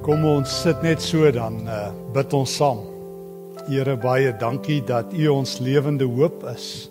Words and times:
Kom 0.00 0.22
ons 0.24 0.48
sit 0.62 0.78
net 0.80 1.02
so 1.04 1.28
dan 1.28 1.58
uh, 1.68 1.90
bid 2.14 2.32
ons 2.32 2.52
saam. 2.56 2.78
Here 3.66 3.98
baie 4.00 4.30
dankie 4.40 4.78
dat 4.88 5.12
U 5.12 5.26
ons 5.34 5.58
lewende 5.60 6.06
hoop 6.08 6.40
is, 6.48 6.88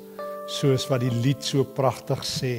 soos 0.59 0.85
wat 0.92 1.01
die 1.01 1.14
lied 1.24 1.42
so 1.42 1.66
pragtig 1.66 2.22
sê. 2.27 2.53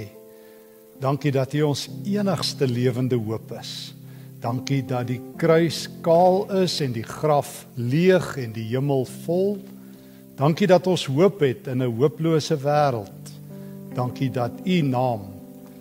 Dankie 0.98 1.30
dat 1.36 1.54
U 1.54 1.68
ons 1.68 1.86
enigste 2.02 2.66
lewende 2.66 3.14
hoop 3.14 3.54
is. 3.60 3.94
Dankie 4.42 4.82
dat 4.82 5.06
die 5.12 5.20
kruis 5.38 5.84
kaal 6.02 6.42
is 6.64 6.80
en 6.82 6.98
die 6.98 7.06
graf 7.06 7.68
leeg 7.78 8.32
en 8.42 8.50
die 8.56 8.66
hemel 8.72 9.06
vol. 9.22 9.54
Dankie 10.34 10.66
dat 10.66 10.88
ons 10.90 11.06
hoop 11.14 11.44
het 11.46 11.70
in 11.70 11.78
'n 11.78 11.94
hooplose 11.94 12.58
wêreld. 12.58 13.36
Dankie 13.94 14.30
dat 14.34 14.50
U 14.66 14.82
naam 14.82 15.30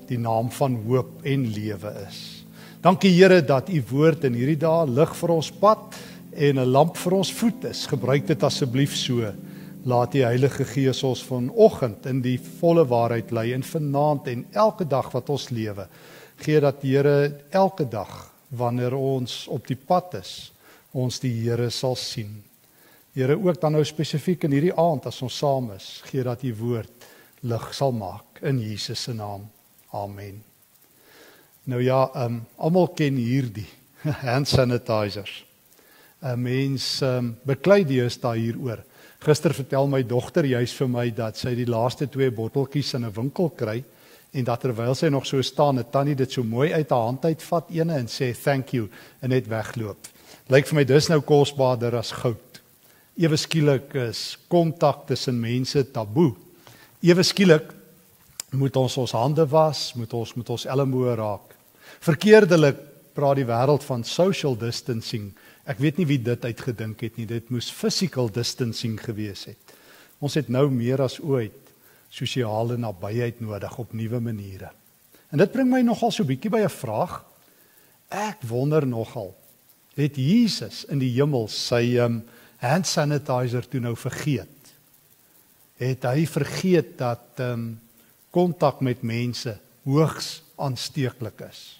die 0.06 0.20
naam 0.20 0.52
van 0.52 0.78
hoop 0.86 1.26
en 1.26 1.50
lewe 1.58 1.94
is. 2.06 2.39
Dankie 2.80 3.12
Here 3.12 3.42
dat 3.44 3.68
U 3.68 3.80
woord 3.90 4.24
in 4.24 4.38
hierdie 4.40 4.62
dae 4.62 4.86
lig 4.88 5.10
vir 5.20 5.32
ons 5.34 5.50
pad 5.52 5.98
en 6.32 6.60
'n 6.60 6.72
lamp 6.72 6.96
vir 6.96 7.14
ons 7.18 7.32
voet 7.32 7.66
is. 7.68 7.86
Gebruik 7.86 8.28
dit 8.28 8.44
asseblief 8.44 8.96
so. 8.96 9.34
Laat 9.84 10.14
die 10.14 10.24
Heilige 10.24 10.64
Gees 10.64 11.04
ons 11.04 11.24
vanoggend 11.24 12.06
in 12.06 12.22
die 12.22 12.38
volle 12.38 12.86
waarheid 12.88 13.32
lei 13.32 13.54
en 13.54 13.64
vanaand 13.64 14.28
en 14.28 14.46
elke 14.54 14.88
dag 14.88 15.12
wat 15.12 15.30
ons 15.30 15.50
lewe. 15.50 15.88
Gee 16.38 16.60
dat 16.60 16.82
Here 16.82 17.36
elke 17.52 17.84
dag 17.90 18.32
wanneer 18.48 18.96
ons 18.96 19.48
op 19.48 19.68
die 19.68 19.76
pad 19.76 20.14
is, 20.14 20.54
ons 20.94 21.20
die 21.20 21.34
Here 21.34 21.70
sal 21.70 21.96
sien. 21.96 22.44
Here 23.14 23.36
ook 23.36 23.60
dan 23.60 23.74
nou 23.74 23.84
spesifiek 23.84 24.44
in 24.44 24.52
hierdie 24.52 24.78
aand 24.78 25.06
as 25.06 25.22
ons 25.22 25.38
saam 25.38 25.72
is, 25.76 26.02
gee 26.06 26.24
dat 26.24 26.44
U 26.44 26.56
woord 26.56 26.92
lig 27.42 27.74
sal 27.74 27.92
maak 27.92 28.40
in 28.42 28.60
Jesus 28.60 29.04
se 29.04 29.14
naam. 29.14 29.50
Amen. 29.92 30.49
Nou 31.70 31.84
ja, 31.84 32.08
ehm 32.16 32.26
um, 32.26 32.38
almal 32.58 32.88
ken 32.98 33.18
hierdie 33.20 33.68
hand 34.26 34.48
sanitizers. 34.48 35.44
'n 36.22 36.42
Mens 36.42 37.02
ehm 37.02 37.18
um, 37.18 37.36
beklei 37.46 37.84
dees 37.86 38.18
daar 38.20 38.40
hieroor. 38.40 38.82
Gister 39.20 39.54
vertel 39.54 39.88
my 39.88 40.02
dogter 40.04 40.46
juis 40.46 40.74
vir 40.74 40.88
my 40.90 41.10
dat 41.14 41.38
sy 41.38 41.54
die 41.56 41.68
laaste 41.70 42.08
twee 42.08 42.32
botteltjies 42.32 42.94
in 42.94 43.06
'n 43.06 43.14
winkel 43.14 43.50
kry 43.50 43.84
en 44.34 44.44
dat 44.44 44.62
terwyl 44.62 44.96
sy 44.96 45.10
nog 45.10 45.26
so 45.26 45.42
staan, 45.42 45.80
'n 45.80 45.92
tannie 45.92 46.16
dit 46.16 46.32
so 46.32 46.44
mooi 46.44 46.74
uit 46.74 46.90
haar 46.90 47.06
hand 47.06 47.26
uitvat 47.26 47.70
ene 47.70 47.98
en 47.98 48.08
sê 48.08 48.34
thank 48.34 48.74
you 48.74 48.90
en 49.22 49.30
net 49.30 49.48
wegloop. 49.48 49.98
Lyk 50.50 50.68
vir 50.68 50.76
my 50.76 50.84
dis 50.84 51.10
nou 51.10 51.22
kosbaarder 51.22 51.96
as 51.96 52.12
goud. 52.12 52.62
Ewe 53.18 53.38
skielik 53.38 53.94
is 53.94 54.38
kontak 54.48 55.06
tussen 55.08 55.40
mense 55.40 55.84
taboe. 55.92 56.34
Ewe 57.02 57.24
skielik 57.24 57.74
moet 58.52 58.76
ons 58.76 58.98
ons 58.98 59.12
hande 59.12 59.46
was, 59.46 59.94
moet 59.96 60.14
ons 60.14 60.36
met 60.36 60.50
ons 60.50 60.66
elmboë 60.66 61.16
raak. 61.16 61.59
Verkeerdelik 62.00 62.78
praat 63.14 63.40
die 63.42 63.48
wêreld 63.50 63.84
van 63.84 64.04
social 64.08 64.56
distancing. 64.58 65.32
Ek 65.70 65.82
weet 65.82 66.00
nie 66.00 66.08
wie 66.10 66.20
dit 66.24 66.46
uitgedink 66.46 67.02
het 67.02 67.18
nie. 67.20 67.28
Dit 67.30 67.50
moes 67.54 67.72
physical 67.72 68.30
distancing 68.32 68.98
gewees 69.02 69.46
het. 69.50 69.76
Ons 70.20 70.36
het 70.40 70.50
nou 70.52 70.68
meer 70.72 71.02
as 71.04 71.20
ooit 71.20 71.56
sosiale 72.10 72.78
nabyheid 72.78 73.42
nodig 73.42 73.78
op 73.78 73.94
nuwe 73.94 74.20
maniere. 74.24 74.72
En 75.30 75.38
dit 75.38 75.52
bring 75.54 75.70
my 75.70 75.82
nogal 75.86 76.12
so 76.12 76.26
bietjie 76.26 76.50
by 76.50 76.64
'n 76.66 76.74
vraag. 76.74 77.24
Ek 78.10 78.42
wonder 78.50 78.88
nogal, 78.88 79.36
het 79.96 80.16
Jesus 80.16 80.86
in 80.90 81.00
die 81.00 81.12
hemel 81.14 81.48
sy 81.48 82.00
um, 82.00 82.24
hand 82.58 82.88
sanitizer 82.88 83.68
toe 83.70 83.80
nou 83.80 83.96
vergeet? 83.96 84.74
Het 85.78 86.04
hy 86.04 86.26
vergeet 86.26 86.98
dat 86.98 87.38
ehm 87.38 87.54
um, 87.54 87.80
kontak 88.32 88.82
met 88.82 89.02
mense 89.02 89.58
hoogs 89.84 90.44
aansteeklik 90.60 91.42
is. 91.50 91.80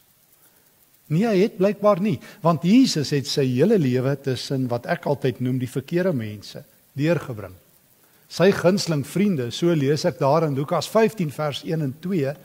Nee, 1.10 1.26
hy 1.26 1.40
het 1.42 1.58
blykbaar 1.58 2.02
nie, 2.06 2.20
want 2.44 2.66
Jesus 2.68 3.10
het 3.16 3.28
sy 3.28 3.48
hele 3.50 3.80
lewe 3.82 4.14
tussen 4.22 4.68
wat 4.70 4.86
ek 4.86 5.08
altyd 5.10 5.40
noem 5.42 5.58
die 5.62 5.70
verkeerde 5.70 6.14
mense 6.14 6.62
deurgebring. 7.00 7.56
Sy 8.30 8.52
gunsteling 8.54 9.02
vriende, 9.10 9.48
so 9.50 9.74
lees 9.74 10.06
ek 10.06 10.20
daar 10.22 10.46
in 10.46 10.54
Lukas 10.58 10.90
15 10.92 11.32
vers 11.34 11.64
1 11.66 11.82
en 11.82 11.96
2, 12.04 12.36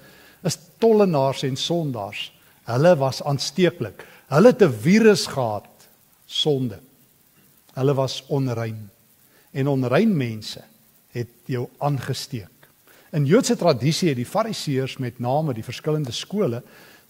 is 0.49 0.59
tollenaars 0.81 1.45
en 1.45 1.59
sondaars. 1.61 2.31
Hulle 2.65 2.95
was 2.97 3.21
aansteeklik. 3.23 4.07
Hulle 4.33 4.53
het 4.53 4.63
'n 4.63 4.73
virus 4.73 5.27
gehad, 5.27 5.89
sonde. 6.27 6.81
Hulle 7.75 7.95
was 7.95 8.23
onrein. 8.29 8.91
En 9.53 9.69
onrein 9.69 10.17
mense 10.17 10.63
het 11.13 11.29
jou 11.47 11.69
aangesteek. 11.79 12.54
In 13.15 13.29
Joodse 13.31 13.55
tradisie 13.55 14.09
het 14.09 14.19
die 14.19 14.27
Fariseërs 14.27 14.97
met 14.99 15.21
name 15.23 15.53
die 15.55 15.63
verskillende 15.63 16.11
skole 16.11 16.65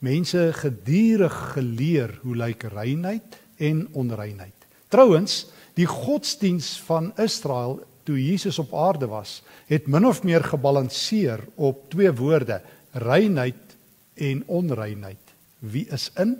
mense 0.04 0.50
gedurig 0.52 1.32
geleer 1.54 2.10
hoe 2.20 2.34
lyk 2.36 2.66
reinheid 2.74 3.38
en 3.56 3.86
onreinheid. 3.96 4.66
Trouwens, 4.92 5.46
die 5.80 5.88
godsdiens 5.88 6.74
van 6.84 7.08
Israel 7.16 7.78
toe 8.04 8.18
Jesus 8.20 8.60
op 8.60 8.74
aarde 8.76 9.08
was, 9.08 9.38
het 9.64 9.88
min 9.88 10.04
of 10.04 10.20
meer 10.28 10.44
gebalanseer 10.44 11.40
op 11.56 11.86
twee 11.88 12.12
woorde: 12.12 12.60
reinheid 12.92 13.76
en 14.14 14.44
onreinheid. 14.44 15.32
Wie 15.58 15.86
is 15.88 16.10
in? 16.20 16.36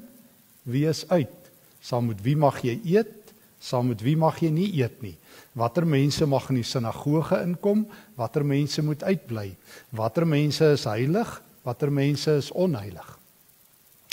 Wie 0.69 0.84
is 0.92 1.06
uit? 1.08 1.32
Saam 1.81 2.12
met 2.12 2.20
wie 2.20 2.36
mag 2.36 2.60
jy 2.60 2.76
eet? 2.84 3.24
Saam 3.64 3.88
met 3.88 4.02
wie 4.04 4.16
mag 4.20 4.42
jy 4.44 4.50
nie 4.52 4.69
eet 4.82 5.00
nie? 5.00 5.14
Watter 5.56 5.86
mense 5.88 6.26
mag 6.28 6.50
in 6.52 6.58
die 6.60 6.66
sinagoge 6.66 7.38
inkom? 7.47 7.86
Watter 8.19 8.44
mense 8.44 8.82
moet 8.84 9.04
uitbly? 9.06 9.54
Watter 9.97 10.26
mense 10.28 10.75
is 10.75 10.84
heilig? 10.91 11.30
Watter 11.64 11.92
mense 11.94 12.34
is 12.42 12.50
onheilig? 12.52 13.14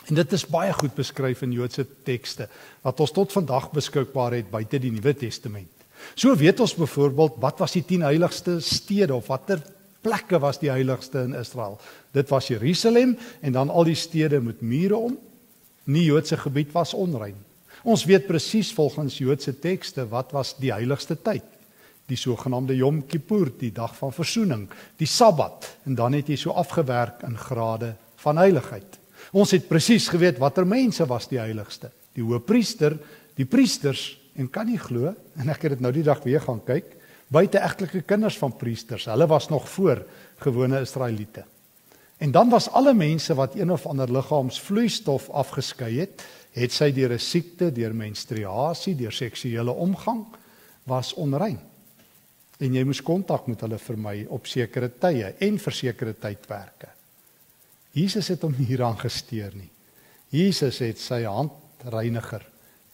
En 0.08 0.18
dit 0.18 0.34
is 0.38 0.48
baie 0.48 0.72
goed 0.74 0.96
beskryf 0.96 1.44
in 1.46 1.54
Joodse 1.54 1.84
tekste 2.08 2.48
wat 2.86 3.04
ons 3.04 3.14
tot 3.14 3.36
vandag 3.36 3.70
beskikbaar 3.76 4.38
het 4.40 4.50
buite 4.54 4.80
die 4.82 4.94
Nuwe 4.94 5.14
Testament. 5.18 5.70
So 6.16 6.34
weet 6.38 6.64
ons 6.64 6.78
byvoorbeeld 6.80 7.38
wat 7.44 7.60
was 7.62 7.76
die 7.76 7.84
10 7.86 8.08
heiligste 8.08 8.58
stede 8.64 9.14
of 9.14 9.30
watter 9.30 9.62
plekke 10.02 10.40
was 10.42 10.58
die 10.64 10.72
heiligste 10.72 11.28
in 11.28 11.36
Israel? 11.38 11.78
Dit 12.16 12.32
was 12.32 12.48
Jerusalem 12.50 13.18
en 13.42 13.54
dan 13.54 13.70
al 13.70 13.92
die 13.92 14.00
stede 14.00 14.42
met 14.42 14.64
mure 14.64 14.98
om. 15.12 15.18
Nie 15.92 16.08
Joodse 16.08 16.38
gebied 16.38 16.72
was 16.74 16.96
onrein. 16.98 17.38
Ons 17.82 18.04
weet 18.06 18.28
presies 18.30 18.70
volgens 18.78 19.18
Joodse 19.18 19.56
tekste 19.60 20.06
wat 20.10 20.34
was 20.36 20.54
die 20.62 20.70
heiligste 20.74 21.18
tyd. 21.18 21.46
Die 22.12 22.20
sogenaamde 22.20 22.76
Yom 22.78 23.02
Kippur, 23.10 23.50
die 23.58 23.72
dag 23.74 23.96
van 23.98 24.14
verzoening, 24.14 24.68
die 25.00 25.10
Sabbat 25.10 25.70
en 25.90 25.96
dan 25.98 26.14
het 26.14 26.30
jy 26.30 26.38
so 26.38 26.54
afgewerk 26.54 27.24
in 27.26 27.38
grade 27.40 27.96
van 28.22 28.38
heiligheid. 28.38 29.00
Ons 29.34 29.54
het 29.56 29.70
presies 29.70 30.10
geweet 30.12 30.42
watter 30.42 30.68
mense 30.68 31.06
was 31.10 31.30
die 31.32 31.40
heiligste. 31.42 31.90
Die 32.14 32.26
hoëpriester, 32.26 32.98
die 33.38 33.48
priesters 33.50 34.12
en 34.38 34.50
kan 34.52 34.68
nie 34.70 34.80
glo 34.82 35.14
en 35.40 35.50
ek 35.50 35.66
het 35.66 35.78
dit 35.78 35.86
nou 35.86 35.94
die 35.96 36.06
dag 36.06 36.22
weer 36.26 36.44
gaan 36.44 36.62
kyk, 36.68 36.98
buite 37.32 37.62
egtelike 37.64 38.04
kinders 38.06 38.38
van 38.38 38.54
priesters. 38.60 39.08
Hulle 39.10 39.26
was 39.32 39.50
nog 39.50 39.70
voor 39.72 40.04
gewone 40.44 40.84
Israeliete. 40.84 41.46
En 42.22 42.32
dan 42.32 42.50
was 42.50 42.70
alle 42.70 42.94
mense 42.94 43.34
wat 43.34 43.56
een 43.56 43.72
of 43.72 43.86
ander 43.90 44.12
liggaamsvloeistof 44.12 45.30
afgeskei 45.30 46.00
het, 46.00 46.22
het 46.52 46.72
sy 46.72 46.92
deur 46.92 47.14
'n 47.14 47.20
siekte, 47.20 47.72
deur 47.72 47.94
menstruasie, 47.94 48.96
deur 48.96 49.12
seksuele 49.12 49.72
omgang 49.72 50.26
was 50.84 51.14
onrein. 51.14 51.60
En 52.60 52.74
jy 52.74 52.84
moes 52.84 53.02
kontak 53.02 53.48
met 53.48 53.62
hulle 53.62 53.78
vermy 53.78 54.26
op 54.30 54.48
sekere 54.48 54.90
tye 54.90 55.36
en 55.40 55.58
vir 55.60 55.74
sekere 55.74 56.14
tydperke. 56.14 56.90
Jesus 57.92 58.28
het 58.28 58.42
hom 58.42 58.54
hieraan 58.54 58.98
gesteer 58.98 59.52
nie. 59.56 59.70
Jesus 60.30 60.80
het 60.80 61.00
sy 61.00 61.24
handreiniger 61.24 62.46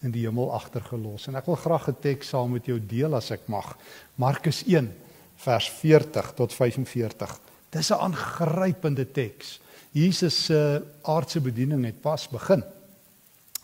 in 0.01 0.12
die 0.12 0.25
hemel 0.25 0.53
agtergelos 0.53 1.28
en 1.28 1.35
ek 1.35 1.45
wil 1.45 1.56
graag 1.56 1.89
'n 1.89 2.01
teks 2.01 2.29
saam 2.29 2.51
met 2.51 2.66
jou 2.66 2.79
deel 2.79 3.16
as 3.16 3.31
ek 3.31 3.47
mag. 3.47 3.78
Markus 4.16 4.63
1 4.66 4.94
vers 5.35 5.69
40 5.69 6.34
tot 6.34 6.53
45. 6.53 7.39
Dis 7.69 7.91
'n 7.91 8.00
aangrypende 8.00 9.12
teks. 9.12 9.59
Jesus 9.91 10.45
se 10.45 10.84
aardse 11.03 11.39
bediening 11.39 11.85
het 11.85 12.01
pas 12.01 12.28
begin. 12.28 12.63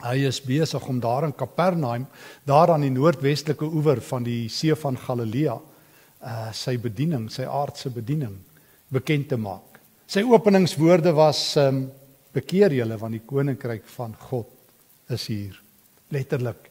Hy 0.01 0.25
is 0.27 0.41
besig 0.41 0.87
om 0.89 0.99
daar 0.99 1.27
in 1.27 1.35
Kapernaum, 1.35 2.07
daar 2.43 2.73
aan 2.73 2.81
die 2.81 2.91
noordwestelike 2.91 3.66
oewer 3.66 4.01
van 4.01 4.25
die 4.25 4.49
see 4.49 4.75
van 4.75 4.97
Galilea, 4.97 5.59
uh 6.23 6.51
sy 6.55 6.78
bediening, 6.79 7.29
sy 7.31 7.43
aardse 7.43 7.91
bediening 7.91 8.35
bekend 8.93 9.29
te 9.29 9.37
maak. 9.37 9.79
Sy 10.07 10.23
openingswoorde 10.23 11.13
was 11.16 11.41
um 11.61 11.85
bekeer 12.34 12.73
julle 12.73 12.97
want 12.97 13.17
die 13.17 13.25
koninkryk 13.28 13.85
van 13.95 14.16
God 14.29 14.49
is 15.13 15.28
hier. 15.28 15.57
Letterlik 16.11 16.69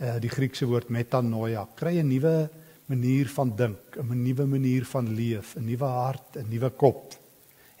uh 0.00 0.18
die 0.20 0.32
Griekse 0.32 0.66
woord 0.66 0.90
metanoia, 0.90 1.66
kry 1.76 1.98
'n 2.00 2.08
nuwe 2.08 2.48
manier 2.86 3.28
van 3.28 3.56
dink, 3.56 3.96
'n 3.96 4.24
nuwe 4.24 4.46
manier 4.46 4.84
van 4.84 5.14
leef, 5.14 5.56
'n 5.56 5.64
nuwe 5.64 5.86
hart, 5.86 6.36
'n 6.36 6.48
nuwe 6.50 6.70
kop. 6.70 7.14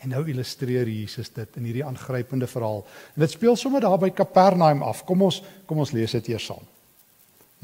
En 0.04 0.12
nou 0.12 0.26
illustreer 0.28 0.88
Jesus 0.88 1.30
dit 1.32 1.56
in 1.56 1.64
hierdie 1.64 1.84
aangrypende 1.84 2.46
verhaal. 2.46 2.82
En 3.14 3.24
dit 3.24 3.32
speel 3.32 3.56
sommer 3.56 3.80
daar 3.80 3.98
by 3.98 4.10
Kapernaum 4.12 4.82
af. 4.84 5.04
Kom 5.08 5.24
ons 5.24 5.40
kom 5.64 5.80
ons 5.80 5.92
lees 5.96 6.12
dit 6.18 6.34
eers 6.34 6.50
saam. 6.50 6.64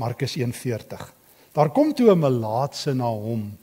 Markus 0.01 0.39
1:40. 0.41 1.11
Daar 1.53 1.71
kom 1.71 1.93
toe 1.95 2.11
'n 2.11 2.19
melaatse 2.19 2.95
na 2.95 3.11
hom 3.11 3.59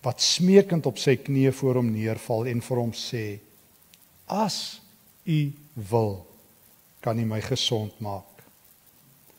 wat 0.00 0.20
smeekend 0.20 0.86
op 0.86 0.98
sy 0.98 1.16
knieë 1.16 1.52
voor 1.52 1.74
hom 1.74 1.90
neerval 1.90 2.46
en 2.46 2.60
vir 2.62 2.76
hom 2.76 2.92
sê: 2.92 3.38
"As 4.26 4.80
u 5.24 5.52
wil, 5.74 6.26
kan 7.00 7.18
u 7.18 7.24
my 7.24 7.40
gesond 7.40 8.00
maak." 8.00 8.24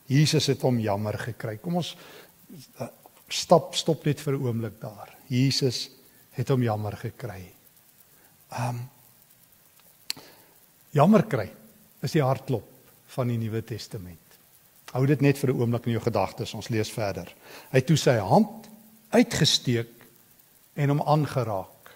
Jesus 0.05 0.47
het 0.47 0.61
hom 0.61 0.79
jammer 0.79 1.17
gekry. 1.17 1.57
Kom 1.57 1.75
ons 1.75 1.95
uh, 2.79 2.87
stap 3.27 3.75
stop 3.75 4.05
net 4.05 4.19
vir 4.19 4.33
'n 4.33 4.45
oomblik 4.45 4.79
daar. 4.79 5.15
Jesus 5.27 5.89
het 6.31 6.47
hom 6.49 6.63
jammer 6.63 6.95
gekry. 6.95 7.56
Um 8.55 8.79
jammer 10.95 11.25
kry 11.27 11.49
is 12.01 12.15
die 12.15 12.23
hartklop 12.23 12.67
van 13.17 13.31
die 13.31 13.37
Nuwe 13.37 13.61
Testament. 13.65 14.23
Hou 14.93 15.03
dit 15.05 15.21
net 15.21 15.37
vir 15.37 15.51
'n 15.51 15.59
oomblik 15.59 15.85
in 15.85 15.93
jou 15.93 16.03
gedagtes. 16.03 16.53
Ons 16.53 16.69
lees 16.69 16.89
verder. 16.89 17.27
Hy 17.71 17.81
toe 17.81 17.97
sy 17.97 18.17
hand 18.17 18.67
uitgesteek 19.11 19.91
en 20.75 20.89
hom 20.89 21.01
aangeraak. 21.01 21.91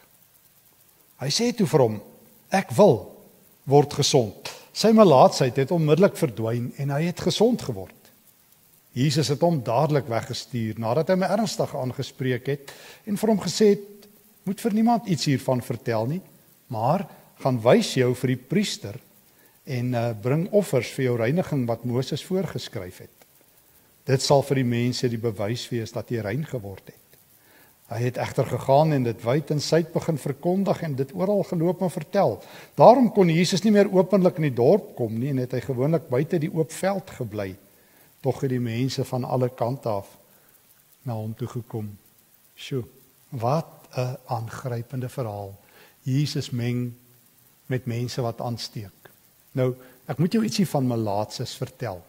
Hy 1.19 1.29
sê 1.29 1.55
toe 1.55 1.67
vir 1.67 1.79
hom: 1.79 2.01
"Ek 2.51 2.71
wil 2.71 3.15
word 3.65 3.93
gesond." 3.93 4.49
Sy 4.73 4.91
melaatsheid 4.91 5.55
het 5.55 5.71
onmiddellik 5.71 6.15
verdwyn 6.15 6.73
en 6.77 6.89
hy 6.89 7.03
het 7.03 7.19
gesond 7.19 7.61
geword. 7.61 7.95
Jesus 8.93 9.27
het 9.27 9.39
hom 9.39 9.63
dadelik 9.63 10.07
weggestuur 10.07 10.79
nadat 10.79 11.07
hy 11.07 11.13
hom 11.13 11.23
ernstig 11.23 11.75
aangespreek 11.75 12.47
het 12.47 12.71
en 13.05 13.17
vir 13.17 13.29
hom 13.29 13.39
gesê 13.39 13.65
het: 13.69 14.07
"Moet 14.43 14.61
vir 14.61 14.73
niemand 14.73 15.07
iets 15.07 15.25
hiervan 15.25 15.61
vertel 15.61 16.05
nie, 16.05 16.21
maar 16.71 17.05
gaan 17.43 17.59
wys 17.63 17.93
jou 17.99 18.13
vir 18.15 18.35
die 18.35 18.41
priester 18.53 18.97
en 19.65 19.93
uh, 19.93 20.11
bring 20.21 20.47
offers 20.55 20.89
vir 20.95 21.09
jou 21.09 21.17
reiniging 21.19 21.67
wat 21.69 21.85
Moses 21.85 22.23
voorgeskryf 22.25 23.03
het. 23.03 23.27
Dit 24.07 24.23
sal 24.23 24.41
vir 24.47 24.61
die 24.61 24.69
mense 24.71 25.09
die 25.09 25.21
bewys 25.21 25.67
wees 25.69 25.93
dat 25.93 26.09
jy 26.09 26.23
rein 26.23 26.45
geword 26.47 26.87
het." 26.87 27.01
Hy 27.91 28.05
het 28.05 28.17
egter 28.23 28.47
gegaan 28.47 28.93
en 28.95 29.03
dit 29.03 29.23
wyd 29.23 29.49
en 29.51 29.59
suid 29.59 29.89
begin 29.91 30.15
verkondig 30.17 30.79
en 30.87 30.93
dit 30.95 31.09
oral 31.11 31.43
geloop 31.43 31.81
en 31.83 31.91
vertel. 31.91 32.37
Daarom 32.79 33.09
kon 33.11 33.27
Jesus 33.27 33.65
nie 33.65 33.73
meer 33.75 33.91
openlik 33.91 34.39
in 34.39 34.47
die 34.47 34.55
dorp 34.55 34.93
kom 34.95 35.17
nie 35.19 35.33
en 35.33 35.41
het 35.43 35.57
hy 35.57 35.59
gewoonlik 35.65 36.07
buite 36.07 36.39
die 36.39 36.51
oop 36.55 36.71
veld 36.71 37.11
gebly. 37.17 37.49
Tog 38.23 38.45
het 38.45 38.53
die 38.53 38.63
mense 38.63 39.03
van 39.03 39.27
alle 39.27 39.49
kante 39.49 39.91
af 39.91 40.07
na 41.03 41.17
hom 41.19 41.33
toe 41.35 41.49
gekom. 41.51 41.89
Sjoe, 42.55 42.85
wat 43.29 43.91
'n 43.97 44.15
aangrypende 44.25 45.09
verhaal. 45.09 45.51
Jesus 46.03 46.49
meng 46.49 46.93
met 47.71 47.85
mense 47.85 48.21
wat 48.21 48.41
aansteek. 48.41 49.11
Nou, 49.51 49.73
ek 50.09 50.19
moet 50.19 50.33
jou 50.33 50.43
ietsie 50.43 50.67
van 50.67 50.87
melaatses 50.87 51.55
vertel. 51.59 52.01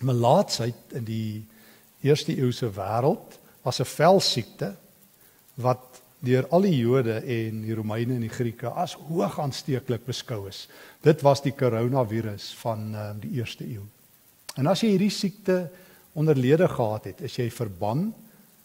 Melaatsheid 0.00 0.94
in 0.96 1.04
die 1.04 1.46
eerste 2.06 2.32
eeuse 2.36 2.70
wêreld 2.72 3.38
was 3.62 3.80
'n 3.80 3.84
velsiekte 3.84 4.76
wat 5.54 6.00
deur 6.20 6.46
al 6.52 6.60
die 6.60 6.76
Jode 6.76 7.20
en 7.20 7.62
die 7.64 7.74
Romeine 7.74 8.14
en 8.14 8.20
die 8.24 8.32
Grieke 8.32 8.68
as 8.68 8.92
hoog 9.08 9.38
aansteeklik 9.40 10.04
beskou 10.04 10.48
is. 10.48 10.68
Dit 11.02 11.22
was 11.22 11.42
die 11.42 11.52
koronavirus 11.52 12.54
van 12.60 12.94
uh, 12.94 13.10
die 13.20 13.30
eerste 13.40 13.64
eeu. 13.64 13.84
En 14.56 14.66
as 14.66 14.82
jy 14.82 14.88
hierdie 14.88 15.12
siekte 15.14 15.70
onderlede 16.12 16.68
gehad 16.68 17.04
het, 17.04 17.20
is 17.20 17.36
jy 17.36 17.50
verban, 17.50 18.10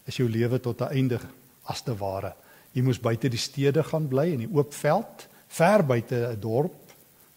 is 0.04 0.16
jou 0.16 0.28
lewe 0.28 0.60
tot 0.60 0.80
'n 0.80 0.92
einde 0.92 1.20
as 1.64 1.82
te 1.82 1.96
ware. 1.96 2.34
Jy 2.76 2.82
moes 2.84 3.00
buite 3.00 3.30
die 3.32 3.40
stede 3.40 3.80
gaan 3.86 4.04
bly 4.10 4.26
in 4.34 4.42
die 4.44 4.52
oop 4.52 4.74
veld, 4.76 5.24
ver 5.48 5.82
buite 5.86 6.16
'n 6.28 6.40
dorp, 6.40 6.74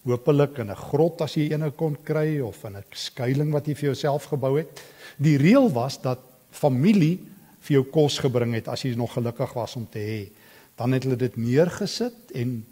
hopelik 0.04 0.60
in 0.60 0.70
'n 0.70 0.76
grot 0.76 1.22
as 1.22 1.36
jy 1.36 1.52
eene 1.52 1.72
kon 1.72 1.96
kry 2.04 2.40
of 2.42 2.64
in 2.66 2.76
'n 2.76 2.84
skuilings 2.92 3.54
wat 3.54 3.68
jy 3.68 3.76
vir 3.76 3.90
jouself 3.94 4.26
gebou 4.26 4.58
het. 4.58 4.82
Die 5.18 5.38
reël 5.38 5.72
was 5.72 6.02
dat 6.02 6.20
familie 6.52 7.20
vir 7.62 7.74
jou 7.74 7.84
kos 7.84 8.20
gebring 8.20 8.54
het 8.54 8.68
as 8.68 8.84
jy 8.84 8.96
nog 8.96 9.14
gelukkig 9.14 9.54
was 9.54 9.76
om 9.76 9.88
te 9.90 10.00
hê. 10.00 10.30
Dan 10.76 10.92
het 10.92 11.04
hulle 11.04 11.16
dit 11.16 11.38
neergesit 11.38 12.32
en 12.36 12.66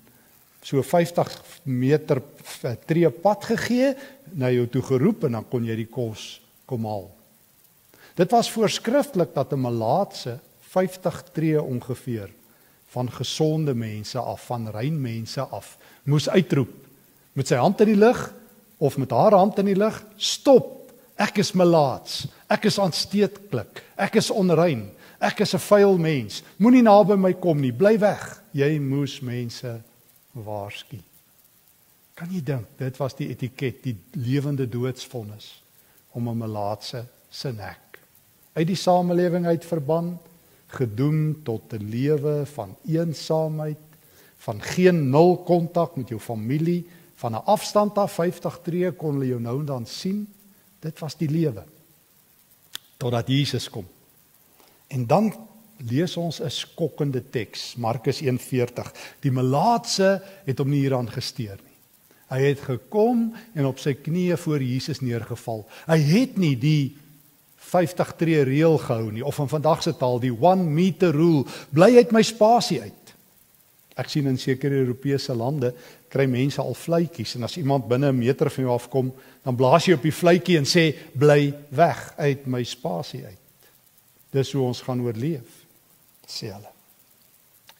so 0.61 0.81
50 0.81 1.43
meter 1.63 2.21
tree 2.85 3.09
pad 3.09 3.45
gegee 3.45 3.95
na 4.33 4.49
jou 4.49 4.67
toe 4.67 4.81
geroep 4.81 5.23
en 5.23 5.31
dan 5.31 5.45
kon 5.49 5.63
jy 5.63 5.75
die 5.75 5.89
kos 5.91 6.41
kom 6.65 6.85
haal. 6.85 7.11
Dit 8.15 8.31
was 8.31 8.51
voorskrifklik 8.51 9.33
dat 9.33 9.53
'n 9.53 9.61
malaatse 9.61 10.39
50 10.61 11.23
tree 11.31 11.61
ongeveer 11.61 12.29
van 12.93 13.11
gesonde 13.11 13.73
mense 13.73 14.19
af, 14.19 14.45
van 14.45 14.69
rein 14.71 15.01
mense 15.01 15.41
af, 15.41 15.77
moes 16.03 16.29
uitroep 16.29 16.71
met 17.33 17.47
sy 17.47 17.59
hand 17.59 17.81
in 17.83 17.91
die 17.91 17.99
lug 17.99 18.21
of 18.77 18.97
met 18.97 19.11
haar 19.11 19.35
hand 19.37 19.57
in 19.59 19.71
die 19.71 19.77
lug, 19.77 19.97
stop. 20.17 20.73
Ek 21.17 21.39
is 21.41 21.51
malaats. 21.57 22.27
Ek 22.49 22.67
is 22.69 22.77
aansteeklik. 22.79 23.81
Ek 23.97 24.19
is 24.21 24.29
onrein. 24.29 24.83
Ek 25.19 25.41
is 25.41 25.53
'n 25.53 25.59
vuil 25.59 25.97
mens. 25.97 26.43
Moenie 26.57 26.83
naby 26.83 27.15
my 27.15 27.33
kom 27.33 27.59
nie. 27.59 27.71
Bly 27.71 27.97
weg. 27.99 28.43
Jy 28.53 28.79
moes 28.79 29.19
mense 29.21 29.81
waarsku. 30.33 30.97
Kan 32.13 32.29
jy 32.31 32.41
dink 32.43 32.67
dit 32.77 32.97
was 32.97 33.13
die 33.13 33.29
etiket, 33.29 33.83
die 33.83 33.97
lewende 34.13 34.69
doodsvonnis 34.69 35.63
om 36.13 36.29
'n 36.29 36.37
melaatse 36.37 37.05
se 37.29 37.51
nek 37.51 37.87
uit 38.57 38.67
die 38.71 38.79
samelewing 38.79 39.45
uit 39.45 39.65
verban, 39.65 40.15
gedoem 40.67 41.43
tot 41.43 41.73
'n 41.73 41.89
lewe 41.89 42.45
van 42.45 42.75
eensaamheid, 42.85 43.77
van 44.37 44.61
geen 44.61 45.09
nul 45.09 45.37
kontak 45.37 45.95
met 45.95 46.09
jou 46.09 46.19
familie, 46.19 46.87
van 47.15 47.31
'n 47.31 47.45
afstand 47.45 47.97
af 47.97 48.11
50 48.11 48.59
tree 48.63 48.91
kon 48.91 49.11
hulle 49.11 49.27
jou 49.27 49.41
nou 49.41 49.59
en 49.59 49.65
dan 49.65 49.85
sien. 49.85 50.27
Dit 50.79 50.99
was 50.99 51.17
die 51.17 51.29
lewe. 51.29 51.63
Totdat 52.97 53.27
Jesus 53.27 53.69
kom. 53.69 53.87
En 54.87 55.07
dan 55.07 55.33
lees 55.77 56.17
ons 56.17 56.41
'n 56.41 56.49
skokkende 56.49 57.29
teks, 57.29 57.75
Markus 57.75 58.21
1:40. 58.21 58.93
Die 59.19 59.31
melaatse 59.31 60.21
het 60.45 60.57
hom 60.57 60.69
nie 60.69 60.79
hieraan 60.79 61.09
gesteer 61.09 61.59
nie. 61.63 61.77
Hy 62.27 62.41
het 62.41 62.59
gekom 62.59 63.33
en 63.53 63.65
op 63.65 63.79
sy 63.79 63.93
knieë 63.93 64.37
voor 64.37 64.63
Jesus 64.63 64.99
neergeval. 64.99 65.67
Hy 65.87 65.97
het 65.97 66.37
nie 66.37 66.57
die 66.57 66.97
50 67.67 68.13
tree 68.15 68.43
reël 68.47 68.77
gehou 68.79 69.11
nie 69.11 69.25
of 69.25 69.39
in 69.43 69.51
vandag 69.51 69.83
se 69.83 69.93
taal 69.97 70.21
die 70.23 70.31
1 70.31 70.63
meter 70.73 71.11
rule 71.15 71.45
bly 71.69 71.95
uit 71.97 72.13
my 72.15 72.23
spasie 72.23 72.81
uit. 72.81 73.13
Ek 73.97 74.09
sien 74.13 74.27
in 74.29 74.37
sekere 74.37 74.83
Europese 74.83 75.33
lande 75.35 75.73
kry 76.13 76.27
mense 76.29 76.61
al 76.61 76.77
vletjies 76.77 77.35
en 77.35 77.47
as 77.47 77.57
iemand 77.57 77.87
binne 77.89 78.11
'n 78.11 78.17
meter 78.17 78.49
van 78.49 78.63
jou 78.63 78.73
afkom, 78.73 79.13
dan 79.43 79.55
blaas 79.55 79.85
jy 79.85 79.93
op 79.93 80.01
die 80.01 80.13
vletjie 80.13 80.57
en 80.57 80.65
sê 80.65 80.95
bly 81.13 81.53
weg 81.69 82.13
uit 82.17 82.47
my 82.47 82.63
spasie 82.63 83.25
uit. 83.25 83.39
Dis 84.31 84.51
hoe 84.51 84.63
ons 84.63 84.81
gaan 84.81 85.01
oorleef 85.01 85.65
sê 86.27 86.51
hulle. 86.51 86.71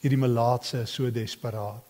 Hierdie 0.01 0.19
melaatse 0.19 0.81
is 0.81 0.94
so 0.94 1.10
desperaat 1.12 1.83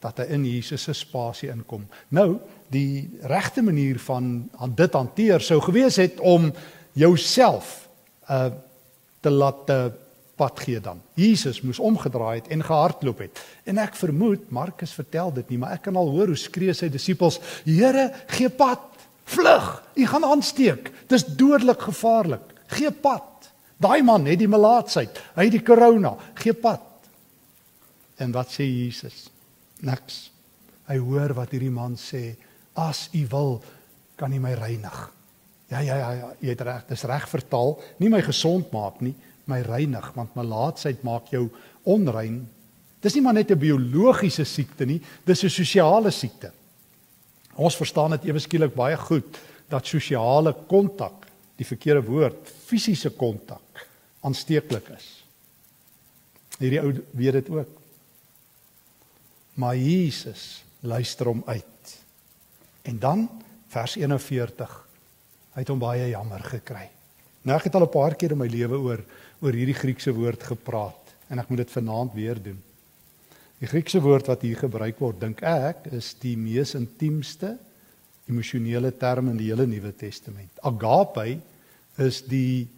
dat 0.00 0.18
hy 0.18 0.24
in 0.34 0.44
Jesus 0.44 0.82
se 0.82 0.94
spasie 0.94 1.50
inkom. 1.50 1.86
Nou, 2.14 2.38
die 2.70 3.08
regte 3.22 3.62
manier 3.62 3.98
van 3.98 4.48
aan 4.58 4.74
dit 4.74 4.92
hanteer 4.92 5.40
sou 5.40 5.60
gewees 5.60 5.96
het 5.96 6.20
om 6.20 6.52
jouself 6.98 7.88
uh 8.28 8.50
te 9.18 9.30
laat 9.34 9.70
uh, 9.74 9.86
pad 10.38 10.60
gee 10.62 10.78
dan. 10.80 11.00
Jesus 11.18 11.58
moes 11.66 11.80
omgedraai 11.82 12.36
het 12.38 12.50
en 12.54 12.60
gehardloop 12.62 13.18
het. 13.24 13.40
En 13.66 13.80
ek 13.82 13.96
vermoed 13.98 14.44
Markus 14.54 14.92
vertel 14.94 15.32
dit 15.40 15.48
nie, 15.50 15.58
maar 15.58 15.74
ek 15.74 15.88
kan 15.88 15.98
al 15.98 16.12
hoor 16.14 16.30
hoe 16.30 16.38
skree 16.38 16.70
sy 16.70 16.86
disippels: 16.86 17.40
"Here, 17.66 18.12
gee 18.30 18.48
pad! 18.48 18.84
Vlug! 19.28 19.66
U 19.98 20.06
gaan 20.06 20.24
aansteek. 20.24 20.92
Dis 21.10 21.26
dodelik 21.26 21.82
gevaarlik. 21.90 22.54
Gee 22.78 22.94
pad!" 22.94 23.50
Daai 23.78 24.02
man 24.02 24.26
het 24.26 24.40
die 24.40 24.50
melaatsheid, 24.50 25.18
hy 25.36 25.44
het 25.46 25.54
die 25.54 25.62
korona, 25.62 26.16
gee 26.38 26.54
pad. 26.54 26.82
En 28.18 28.32
wat 28.34 28.50
sê 28.50 28.66
Jesus? 28.66 29.28
Niks. 29.86 30.28
Hy 30.90 30.96
hoor 30.98 31.36
wat 31.38 31.52
hierdie 31.54 31.70
man 31.70 31.94
sê, 32.00 32.32
as 32.74 33.06
u 33.14 33.22
wil, 33.30 33.60
kan 34.18 34.34
u 34.34 34.40
my 34.42 34.56
reinig. 34.58 34.98
Ja 35.68 35.80
ja 35.80 35.96
ja, 35.96 36.12
ja 36.12 36.28
jy 36.40 36.52
het 36.54 36.60
reg, 36.64 36.84
dis 36.88 37.04
reg 37.04 37.26
vertaal, 37.28 37.76
nie 38.00 38.08
my 38.08 38.22
gesond 38.24 38.72
maak 38.72 39.02
nie, 39.04 39.14
my 39.48 39.60
reinig, 39.64 40.12
want 40.16 40.36
melaatsheid 40.36 41.02
maak 41.04 41.28
jou 41.32 41.48
onrein. 41.84 42.46
Dis 43.00 43.14
nie 43.14 43.22
maar 43.22 43.34
net 43.34 43.50
'n 43.50 43.58
biologiese 43.58 44.44
siekte 44.44 44.86
nie, 44.86 45.00
dis 45.24 45.44
'n 45.44 45.50
sosiale 45.50 46.10
siekte. 46.10 46.52
Ons 47.56 47.76
verstaan 47.76 48.10
dit 48.10 48.24
ewe 48.24 48.38
skielik 48.38 48.74
baie 48.74 48.96
goed 48.96 49.38
dat 49.68 49.86
sosiale 49.86 50.54
kontak, 50.66 51.26
die 51.56 51.66
verkeerde 51.66 52.02
woord, 52.06 52.48
fisiese 52.66 53.10
kontak 53.10 53.86
aansteeklik 54.20 54.88
is. 54.96 55.24
Hierdie 56.58 56.80
ou 56.80 56.92
weet 57.12 57.32
dit 57.32 57.50
ook. 57.50 57.68
Maar 59.54 59.76
Jesus 59.76 60.64
luister 60.80 61.26
hom 61.26 61.42
uit. 61.46 61.98
En 62.82 62.98
dan 62.98 63.28
vers 63.68 63.96
41. 63.96 64.87
Hy 65.54 65.64
het 65.64 65.72
hom 65.72 65.80
baie 65.82 66.10
jammer 66.10 66.42
gekry. 66.44 66.88
Nou 67.44 67.56
ek 67.56 67.68
het 67.68 67.74
al 67.74 67.86
'n 67.86 67.92
paar 67.92 68.14
keer 68.14 68.32
in 68.32 68.38
my 68.38 68.48
lewe 68.48 68.78
oor 68.78 69.04
oor 69.40 69.52
hierdie 69.52 69.74
Griekse 69.74 70.12
woord 70.12 70.42
gepraat 70.42 71.14
en 71.30 71.38
ek 71.38 71.48
moet 71.48 71.58
dit 71.58 71.70
vanaand 71.70 72.14
weer 72.14 72.42
doen. 72.42 72.58
Die 73.60 73.66
Griekse 73.66 74.00
woord 74.00 74.26
wat 74.26 74.42
hier 74.42 74.56
gebruik 74.56 74.98
word, 74.98 75.20
dink 75.20 75.42
ek, 75.42 75.86
is 75.92 76.14
die 76.14 76.36
mees 76.36 76.74
intiemste 76.74 77.56
emosionele 78.28 78.92
term 78.92 79.28
in 79.28 79.38
die 79.40 79.48
hele 79.50 79.66
Nuwe 79.66 79.92
Testament. 79.96 80.50
Agape 80.62 81.40
is 81.98 82.22
die 82.22 82.68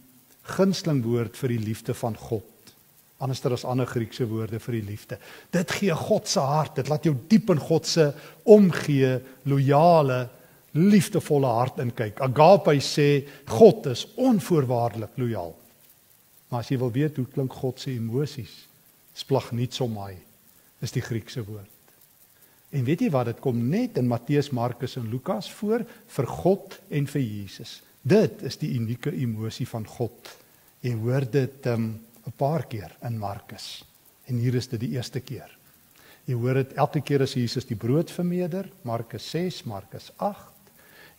gunsteling 0.55 1.03
woord 1.03 1.37
vir 1.37 1.49
die 1.49 1.59
liefde 1.59 1.93
van 1.93 2.15
God. 2.17 2.73
Anderster 3.21 3.53
as 3.53 3.65
ander 3.65 3.85
Griekse 3.85 4.25
woorde 4.25 4.59
vir 4.59 4.79
die 4.79 4.87
liefde. 4.87 5.19
Dit 5.53 5.71
gee 5.77 5.93
God 5.93 6.27
se 6.27 6.39
hart. 6.39 6.75
Dit 6.79 6.89
laat 6.89 7.05
jou 7.05 7.13
diep 7.29 7.51
in 7.53 7.61
God 7.61 7.85
se 7.85 8.07
omgee, 8.49 9.19
loyale 9.45 10.23
liefdevolle 10.77 11.47
hart 11.47 11.81
inkyk. 11.83 12.21
Agape 12.23 12.77
sê 12.83 13.09
God 13.49 13.91
is 13.91 14.05
onvoorwaardelik 14.15 15.17
lojaal. 15.19 15.55
Maar 16.49 16.63
as 16.63 16.71
jy 16.71 16.79
wil 16.81 16.91
weet 16.91 17.19
hoe 17.19 17.27
klink 17.31 17.53
God 17.53 17.79
se 17.79 17.93
emosies, 17.95 18.53
splag 19.15 19.51
nie 19.55 19.69
somai 19.71 20.15
is 20.81 20.93
die 20.95 21.03
Griekse 21.03 21.43
woord. 21.45 21.69
En 22.71 22.85
weet 22.87 23.03
jy 23.03 23.09
wat 23.11 23.27
dit 23.27 23.39
kom 23.43 23.57
net 23.69 23.97
in 23.99 24.07
Matteus, 24.07 24.51
Markus 24.55 24.95
en 24.99 25.09
Lukas 25.11 25.49
voor 25.59 25.83
vir 26.15 26.27
God 26.27 26.77
en 26.89 27.07
vir 27.07 27.21
Jesus. 27.21 27.81
Dit 28.01 28.41
is 28.47 28.57
die 28.57 28.71
unieke 28.79 29.11
emosie 29.11 29.67
van 29.67 29.85
God. 29.85 30.31
Jy 30.81 30.95
hoor 31.03 31.27
dit 31.27 31.67
um, 31.67 31.99
'n 32.25 32.33
paar 32.37 32.65
keer 32.65 32.95
in 33.03 33.19
Markus. 33.19 33.83
En 34.25 34.35
hier 34.39 34.55
is 34.55 34.67
dit 34.67 34.79
die 34.79 34.95
eerste 34.95 35.19
keer. 35.19 35.49
Jy 36.25 36.33
hoor 36.33 36.53
dit 36.53 36.73
elke 36.73 37.01
keer 37.01 37.21
as 37.21 37.33
Jesus 37.33 37.65
die 37.65 37.75
brood 37.75 38.11
vermeerder, 38.11 38.69
Markus 38.83 39.29
6, 39.29 39.63
Markus 39.65 40.11
8. 40.17 40.50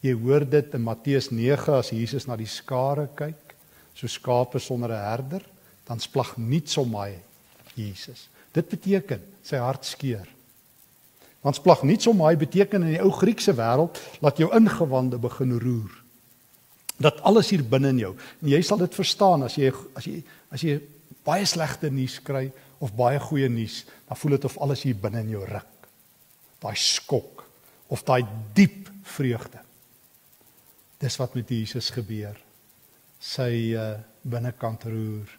Jy 0.02 0.16
hoor 0.18 0.42
dit 0.50 0.74
in 0.74 0.82
Matteus 0.82 1.30
9 1.30 1.76
as 1.78 1.92
Jesus 1.94 2.26
na 2.26 2.34
die 2.38 2.50
skare 2.50 3.06
kyk, 3.14 3.54
so 3.94 4.10
skape 4.10 4.58
sonder 4.58 4.90
'n 4.90 5.04
herder, 5.04 5.42
dan 5.86 6.00
splag 6.00 6.36
niets 6.36 6.76
om 6.76 6.90
my 6.90 7.14
Jesus. 7.74 8.28
Dit 8.52 8.68
beteken 8.68 9.20
sy 9.42 9.56
hart 9.56 9.84
skeur. 9.84 10.26
Want 11.42 11.56
splag 11.56 11.82
niets 11.82 12.06
om 12.06 12.16
my 12.16 12.36
beteken 12.36 12.82
in 12.82 12.94
die 12.94 13.02
ou 13.02 13.10
Griekse 13.10 13.54
wêreld 13.54 13.98
dat 14.20 14.38
jou 14.38 14.50
ingewande 14.54 15.18
begin 15.18 15.58
roer. 15.58 15.90
Dat 17.00 17.22
alles 17.22 17.50
hier 17.50 17.64
binne 17.64 17.88
in 17.88 17.98
jou. 17.98 18.16
En 18.42 18.48
jy 18.48 18.62
sal 18.62 18.78
dit 18.78 18.94
verstaan 18.94 19.42
as 19.42 19.54
jy 19.54 19.72
as 19.94 20.04
jy 20.04 20.22
as 20.50 20.62
jy 20.62 20.80
baie 21.24 21.44
slegte 21.46 21.90
nuus 21.90 22.20
kry 22.22 22.52
of 22.78 22.94
baie 22.94 23.18
goeie 23.18 23.48
nuus, 23.48 23.84
dan 24.08 24.16
voel 24.16 24.30
dit 24.30 24.44
of 24.44 24.58
alles 24.58 24.82
hier 24.82 24.94
binne 24.94 25.20
in 25.20 25.30
jou 25.30 25.44
ruk. 25.44 25.88
Daai 26.60 26.76
skok 26.76 27.44
of 27.88 28.02
daai 28.02 28.22
diep 28.54 28.88
vreugde. 29.02 29.71
Dis 31.02 31.18
wat 31.18 31.34
met 31.34 31.50
Jesus 31.50 31.90
gebeur. 31.90 32.36
Sy 33.22 33.74
uh, 33.74 33.94
binnekant 34.22 34.86
roer. 34.86 35.30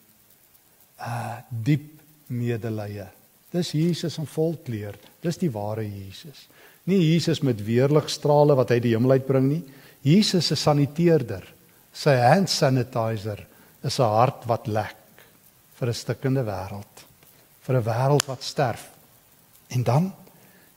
Uh 1.00 1.38
diep 1.50 2.02
medelee. 2.34 3.06
Dis 3.54 3.72
Jesus 3.78 4.18
in 4.20 4.28
volkleur. 4.28 4.98
Dis 5.24 5.40
die 5.40 5.52
ware 5.54 5.86
Jesus. 5.86 6.48
Nie 6.90 7.00
Jesus 7.00 7.42
met 7.46 7.64
weerligstrale 7.64 8.58
wat 8.60 8.74
hy 8.74 8.82
die 8.84 8.94
hemel 8.96 9.16
uitbring 9.16 9.48
nie. 9.48 9.62
Jesus 10.04 10.50
se 10.52 10.58
saniteerder. 10.60 11.46
Sy 11.94 12.18
hand 12.20 12.50
sanitizer 12.50 13.46
is 13.84 14.00
'n 14.00 14.10
hart 14.18 14.48
wat 14.48 14.68
lek 14.68 15.24
vir 15.80 15.88
'n 15.88 15.94
stikkende 15.94 16.44
wêreld 16.44 17.06
vir 17.64 17.78
'n 17.78 17.86
wêreld 17.86 18.26
wat 18.28 18.44
sterf. 18.44 18.90
En 19.70 19.84
dan 19.84 20.14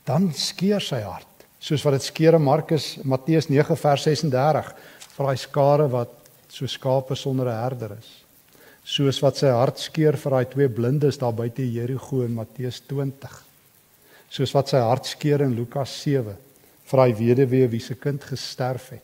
dan 0.07 0.31
skeur 0.33 0.81
sy 0.81 1.01
hart, 1.03 1.36
soos 1.59 1.83
wat 1.85 1.97
dit 1.97 2.05
skeur 2.05 2.37
in 2.37 2.45
Markus 2.45 2.97
Matteus 3.03 3.49
9 3.49 3.75
vers 3.75 4.03
36 4.07 4.71
vir 5.17 5.27
daai 5.27 5.37
skare 5.41 5.87
wat 5.89 6.13
so 6.49 6.67
skape 6.67 7.15
sonder 7.15 7.47
'n 7.47 7.61
herder 7.63 7.97
is. 7.97 8.09
Soos 8.83 9.21
wat 9.21 9.37
sy 9.37 9.47
hart 9.47 9.79
skeur 9.79 10.15
vir 10.15 10.31
daai 10.31 10.45
twee 10.45 10.69
blindes 10.69 11.17
daar 11.17 11.33
buite 11.33 11.63
Jeriko 11.65 12.21
in 12.23 12.35
Matteus 12.35 12.79
20. 12.87 13.43
Soos 14.29 14.53
wat 14.53 14.69
sy 14.69 14.77
hart 14.77 15.05
skeur 15.05 15.41
in 15.41 15.55
Lukas 15.55 15.89
7 16.03 16.35
vir 16.85 16.97
daai 16.97 17.13
weduwee 17.13 17.67
wie 17.67 17.79
se 17.79 17.95
kind 17.95 18.23
gesterf 18.23 18.89
het. 18.89 19.03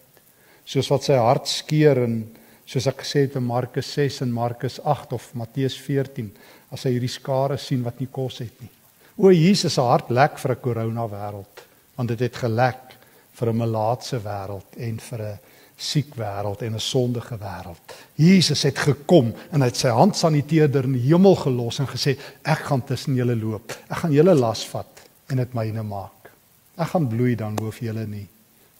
Soos 0.65 0.89
wat 0.89 1.03
sy 1.03 1.13
hart 1.13 1.47
skeur 1.47 2.03
in 2.03 2.35
soos 2.65 2.87
ek 2.87 3.03
gesê 3.03 3.25
het 3.27 3.35
in 3.35 3.43
Markus 3.43 3.91
6 3.93 4.21
en 4.21 4.31
Markus 4.31 4.79
8 4.79 5.13
of 5.13 5.33
Matteus 5.35 5.75
14 5.75 6.31
as 6.71 6.85
hy 6.85 6.95
hierdie 6.95 7.11
skare 7.11 7.57
sien 7.57 7.83
wat 7.83 7.99
nie 7.99 8.07
kos 8.07 8.39
het 8.39 8.61
nie. 8.61 8.71
O 9.17 9.29
Jesus 9.31 9.73
se 9.75 9.81
hart 9.81 10.09
lek 10.09 10.39
vir 10.39 10.51
'n 10.51 10.61
korona 10.61 11.07
wêreld, 11.07 11.65
want 11.95 12.09
dit 12.13 12.19
het 12.19 12.35
gelek 12.35 12.97
vir 13.33 13.49
'n 13.49 13.57
melaatse 13.57 14.19
wêreld 14.19 14.77
en 14.77 14.99
vir 14.99 15.21
'n 15.21 15.39
siek 15.77 16.15
wêreld 16.15 16.61
en 16.61 16.73
'n 16.73 16.79
sondige 16.79 17.37
wêreld. 17.37 17.93
Jesus 18.15 18.63
het 18.63 18.77
gekom 18.77 19.33
en 19.51 19.61
hy 19.61 19.67
het 19.67 19.77
sy 19.77 19.89
hand 19.89 20.15
saniteerder 20.15 20.83
in 20.83 20.93
die 20.93 21.07
hemel 21.09 21.35
gelos 21.35 21.79
en 21.79 21.87
gesê 21.87 22.17
ek 22.43 22.59
gaan 22.59 22.83
tussen 22.83 23.15
julle 23.15 23.35
loop. 23.35 23.71
Ek 23.89 23.97
gaan 23.97 24.11
julle 24.11 24.35
las 24.35 24.65
vat 24.65 25.01
en 25.27 25.37
dit 25.37 25.53
myne 25.53 25.83
maak. 25.83 26.31
Ek 26.77 26.87
gaan 26.87 27.07
bloei 27.07 27.35
dan 27.35 27.57
hoef 27.59 27.79
julle 27.79 28.05
nie. 28.07 28.27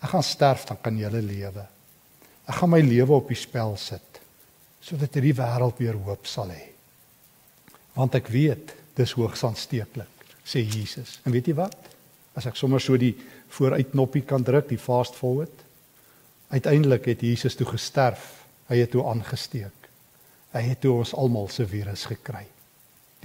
Ek 0.02 0.10
gaan 0.10 0.24
sterf 0.24 0.66
dan 0.66 0.78
kan 0.82 0.98
julle 0.98 1.22
lewe. 1.22 1.66
Ek 2.48 2.56
gaan 2.56 2.70
my 2.70 2.82
lewe 2.82 3.12
op 3.12 3.28
die 3.28 3.36
spel 3.36 3.78
sit 3.78 4.14
sodat 4.84 5.16
hierdie 5.16 5.36
wêreld 5.38 5.80
weer 5.80 5.96
hoop 5.96 6.28
sal 6.28 6.52
hê 6.52 6.66
want 7.94 8.16
ek 8.18 8.30
weet 8.34 8.74
dis 8.98 9.16
hoogs 9.18 9.44
aansteeklik 9.48 10.28
sê 10.44 10.64
Jesus 10.64 11.20
en 11.24 11.34
weet 11.36 11.48
jy 11.50 11.56
wat 11.58 11.93
as 12.36 12.48
ek 12.50 12.58
sommer 12.58 12.82
so 12.82 12.98
die 12.98 13.14
vooruit 13.54 13.92
knoppie 13.92 14.24
kan 14.26 14.44
druk 14.44 14.70
die 14.72 14.82
fast 14.82 15.16
forward 15.18 15.62
uiteindelik 16.54 17.08
het 17.10 17.24
Jesus 17.26 17.56
toe 17.58 17.66
gesterf. 17.66 18.44
Hy 18.70 18.78
het 18.84 18.92
toe 18.94 19.02
aangesteek. 19.10 19.88
Hy 20.54 20.62
het 20.62 20.84
toe 20.84 21.00
ons 21.00 21.16
almal 21.18 21.48
se 21.50 21.66
virus 21.68 22.06
gekry. 22.12 22.46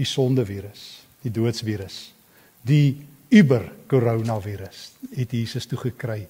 Die 0.00 0.08
sonde 0.08 0.46
virus 0.48 1.04
die 1.18 1.32
doodsvirus 1.34 1.96
die 2.62 2.94
uber 3.34 3.64
koronavirus 3.90 4.82
het 5.16 5.32
Jesus 5.34 5.66
toe 5.66 5.78
gekry. 5.88 6.20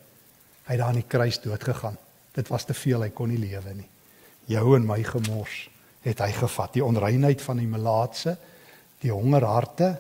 Hy 0.64 0.72
het 0.72 0.80
daar 0.80 0.88
aan 0.88 1.00
die 1.02 1.08
kruis 1.08 1.40
dood 1.44 1.64
gegaan 1.64 1.98
dit 2.38 2.48
was 2.48 2.64
te 2.64 2.76
veel 2.76 3.02
hy 3.02 3.10
kon 3.14 3.30
nie 3.32 3.40
lewe 3.40 3.74
nie. 3.74 3.88
Jou 4.48 4.76
en 4.76 4.86
my 4.86 5.00
gemors 5.04 5.66
het 6.04 6.20
hy 6.22 6.30
gevat. 6.36 6.76
Die 6.76 6.84
onreinheid 6.84 7.42
van 7.42 7.60
die 7.60 7.68
melaatse 7.68 8.36
die 9.02 9.12
hongerharte 9.14 9.92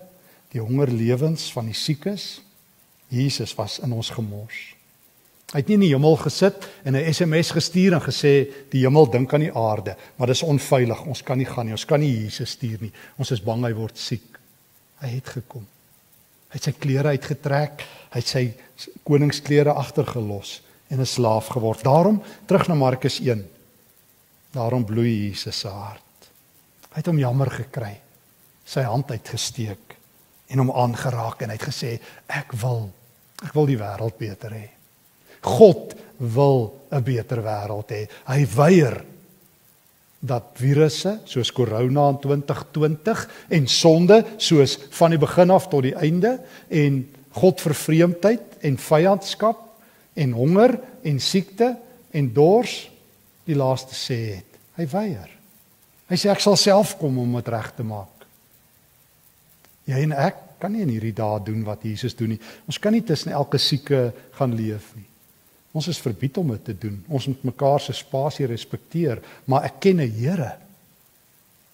die 0.52 0.62
hongerlewens 0.62 1.50
van 1.52 1.68
die 1.68 1.76
siekes 1.76 2.38
Jesus 3.08 3.54
was 3.54 3.78
in 3.78 3.92
ons 3.92 4.10
gemors. 4.10 4.74
Hy 5.48 5.62
het 5.62 5.70
nie 5.70 5.78
in 5.78 5.84
die 5.86 5.94
hemel 5.94 6.18
gesit 6.20 6.66
en 6.84 6.96
'n 6.96 7.12
SMS 7.12 7.50
gestuur 7.56 7.94
en 7.94 8.04
gesê 8.04 8.48
die 8.70 8.84
hemel 8.84 9.06
dink 9.10 9.32
aan 9.32 9.46
die 9.46 9.54
aarde 9.54 9.96
maar 10.16 10.26
dis 10.26 10.42
onveilig. 10.42 11.06
Ons 11.06 11.22
kan 11.22 11.38
nie 11.38 11.46
gaan 11.46 11.66
nie. 11.66 11.72
Ons 11.72 11.86
kan 11.86 12.00
nie 12.00 12.24
Jesus 12.24 12.50
stuur 12.50 12.78
nie. 12.80 12.92
Ons 13.16 13.30
is 13.30 13.40
bang 13.40 13.64
hy 13.64 13.72
word 13.72 13.98
siek. 13.98 14.38
Hy 15.00 15.08
het 15.08 15.28
gekom. 15.28 15.66
Hy 16.48 16.54
het 16.54 16.62
sy 16.62 16.72
klere 16.72 17.08
uitgetrek. 17.08 17.84
Hy 18.10 18.18
het 18.18 18.26
sy 18.26 18.54
koningsklere 19.04 19.72
agtergelos 19.72 20.62
en 20.90 21.00
'n 21.00 21.06
slaaf 21.06 21.46
geword. 21.46 21.84
Daarom 21.84 22.22
terug 22.46 22.68
na 22.68 22.74
Markus 22.74 23.20
1 23.20 23.48
Daarom 24.50 24.84
bloei 24.84 25.28
Jesus 25.28 25.58
se 25.58 25.68
hart. 25.68 26.30
Hy 26.90 26.96
het 26.96 27.06
hom 27.06 27.18
jammer 27.18 27.50
gekry. 27.50 28.00
Sy 28.64 28.82
hand 28.82 29.10
uitgesteek 29.10 29.87
en 30.48 30.62
hom 30.62 30.72
aangeraak 30.72 31.42
en 31.42 31.52
hy 31.52 31.58
het 31.58 31.68
gesê 31.68 31.92
ek 32.26 32.54
wil 32.62 32.88
ek 33.44 33.54
wil 33.54 33.68
die 33.70 33.78
wêreld 33.78 34.16
beter 34.18 34.50
hê. 34.50 34.66
God 35.46 35.94
wil 36.18 36.74
'n 36.90 37.02
beter 37.02 37.42
wêreld 37.42 37.88
hê. 37.90 38.08
Hy 38.26 38.46
weier 38.56 39.04
dat 40.18 40.58
virusse 40.58 41.20
soos 41.24 41.52
korona 41.54 42.08
in 42.10 42.18
2020 42.18 43.28
en 43.48 43.66
sonde 43.66 44.24
soos 44.36 44.78
van 44.90 45.10
die 45.10 45.18
begin 45.18 45.50
af 45.50 45.68
tot 45.68 45.82
die 45.82 45.94
einde 45.94 46.40
en 46.68 47.06
godvervreemdheid 47.30 48.58
en 48.66 48.76
vyandskap 48.76 49.58
en 50.14 50.32
honger 50.32 50.80
en 51.02 51.20
siekte 51.20 51.76
en 52.10 52.32
dors 52.34 52.90
die 53.44 53.54
laaste 53.54 53.94
sê 53.94 54.18
het. 54.34 54.58
Hy 54.74 54.86
weier. 54.90 55.30
Hy 56.08 56.16
sê 56.16 56.30
ek 56.32 56.42
sal 56.42 56.56
self 56.56 56.96
kom 56.98 57.18
om 57.18 57.38
dit 57.38 57.48
reg 57.48 57.70
te 57.76 57.86
maak. 57.86 58.17
Jy 59.88 60.04
en 60.04 60.12
ek 60.12 60.60
kan 60.60 60.74
nie 60.74 60.84
in 60.84 60.92
hierdie 60.92 61.14
dae 61.16 61.40
doen 61.46 61.62
wat 61.66 61.84
Jesus 61.86 62.16
doen 62.18 62.34
nie. 62.34 62.40
Ons 62.68 62.80
kan 62.82 62.92
nie 62.92 63.04
tussen 63.06 63.32
elke 63.32 63.60
sieke 63.62 64.08
gaan 64.36 64.56
leef 64.58 64.90
nie. 64.98 65.06
Ons 65.76 65.90
is 65.92 66.00
verbied 66.02 66.38
om 66.40 66.50
dit 66.54 66.64
te 66.70 66.74
doen. 66.86 66.96
Ons 67.08 67.28
moet 67.30 67.44
mekaar 67.52 67.80
se 67.80 67.94
spasie 67.94 68.48
respekteer, 68.48 69.20
maar 69.46 69.68
ek 69.68 69.80
ken 69.80 70.00
'n 70.00 70.10
Here 70.10 70.56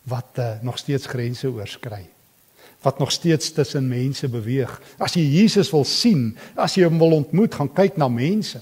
wat 0.04 0.36
uh, 0.38 0.60
nog 0.62 0.78
steeds 0.78 1.06
grense 1.06 1.48
oorskry. 1.48 2.04
Wat 2.82 2.98
nog 2.98 3.12
steeds 3.12 3.52
tussen 3.52 3.88
mense 3.88 4.28
beweeg. 4.28 4.80
As 4.98 5.14
jy 5.14 5.22
Jesus 5.22 5.70
wil 5.72 5.84
sien, 5.84 6.36
as 6.54 6.74
jy 6.76 6.84
hom 6.84 6.98
wil 6.98 7.16
ontmoet, 7.16 7.54
gaan 7.54 7.72
kyk 7.72 7.96
na 7.96 8.08
mense. 8.08 8.60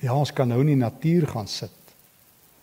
Ja, 0.00 0.14
ons 0.14 0.32
kan 0.32 0.48
nou 0.48 0.62
nie 0.64 0.76
natuur 0.76 1.26
gaan 1.26 1.48
sit. 1.48 1.74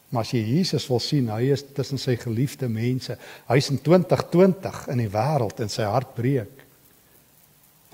Maar 0.10 0.22
as 0.22 0.34
jy 0.36 0.44
Jesus 0.44 0.86
wil 0.88 1.02
sien, 1.02 1.30
hy 1.34 1.50
is 1.56 1.64
tussen 1.76 2.00
sy 2.02 2.16
geliefde 2.20 2.70
mense. 2.70 3.18
Hy's 3.50 3.72
in 3.74 3.82
2020 3.84 4.86
in 4.94 5.02
die 5.02 5.12
wêreld 5.12 5.60
en 5.60 5.72
sy 5.72 5.88
hart 5.90 6.14
breek. 6.16 6.64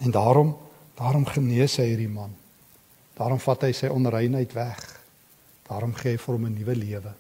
En 0.04 0.12
daarom, 0.12 0.54
daarom 1.00 1.26
genees 1.30 1.78
hy 1.80 1.88
hierdie 1.94 2.12
man. 2.12 2.34
Daarom 3.18 3.40
vat 3.40 3.68
hy 3.68 3.72
sy 3.78 3.90
onreinheid 3.94 4.54
weg. 4.58 4.82
Daarom 5.70 5.94
gee 5.96 6.16
hy 6.16 6.22
vir 6.22 6.36
hom 6.36 6.46
'n 6.46 6.56
nuwe 6.58 6.76
lewe. 6.76 7.14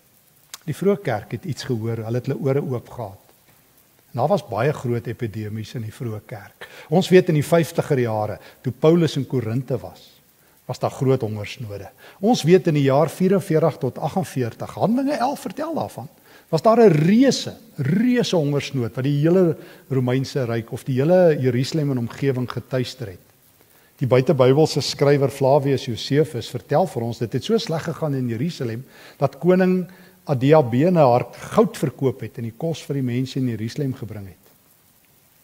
Die 0.65 0.75
vroeë 0.77 1.01
kerk 1.01 1.31
het 1.31 1.45
iets 1.45 1.63
gehoor, 1.63 2.03
hulle 2.05 2.19
het 2.19 2.27
hulle 2.27 2.41
ore 2.41 2.61
oop 2.61 2.89
gehad. 2.89 3.21
En 4.11 4.19
daar 4.19 4.27
was 4.27 4.43
baie 4.47 4.73
groot 4.73 5.07
epidemies 5.07 5.73
in 5.75 5.81
die 5.81 5.93
vroeë 5.93 6.21
kerk. 6.27 6.67
Ons 6.89 7.09
weet 7.09 7.29
in 7.29 7.39
die 7.39 7.47
50er 7.47 7.99
jare, 7.99 8.39
toe 8.61 8.73
Paulus 8.73 9.15
in 9.15 9.27
Korinte 9.27 9.77
was, 9.79 10.20
was 10.65 10.79
daar 10.79 10.93
groot 10.93 11.21
hongersnode. 11.21 11.89
Ons 12.19 12.43
weet 12.43 12.67
in 12.67 12.77
die 12.77 12.87
jaar 12.87 13.09
44 13.09 13.77
tot 13.77 13.97
48, 13.97 14.75
Handelinge 14.75 15.17
11 15.17 15.39
vertel 15.39 15.73
daarvan, 15.75 16.07
was 16.49 16.61
daar 16.61 16.79
'n 16.79 16.91
reuse, 16.91 17.55
reuse 17.75 18.35
hongersnood 18.35 18.95
wat 18.95 19.03
die 19.03 19.19
hele 19.23 19.57
Romeinse 19.89 20.45
ryk 20.45 20.71
of 20.71 20.83
die 20.83 20.99
hele 20.99 21.37
Jerusalem 21.39 21.91
en 21.91 21.97
omgewing 21.97 22.51
getuister 22.51 23.07
het. 23.07 23.25
Die 23.97 24.07
buitebybelse 24.07 24.81
skrywer 24.81 25.29
Flavius 25.29 25.85
Josephus 25.85 26.49
vertel 26.49 26.87
vir 26.87 27.03
ons 27.03 27.17
dit 27.17 27.33
het 27.33 27.43
so 27.43 27.57
sleg 27.57 27.83
gegaan 27.83 28.15
in 28.15 28.27
Jerusalem 28.27 28.85
dat 29.17 29.37
koning 29.37 29.87
Adiabene 30.25 30.99
haar 30.99 31.25
goud 31.53 31.77
verkoop 31.77 32.21
het 32.21 32.37
en 32.37 32.43
die 32.43 32.57
kos 32.57 32.81
vir 32.85 32.93
die 32.93 33.05
mense 33.05 33.39
in 33.39 33.47
Jerusalem 33.47 33.93
gebring 33.93 34.27
het. 34.27 34.51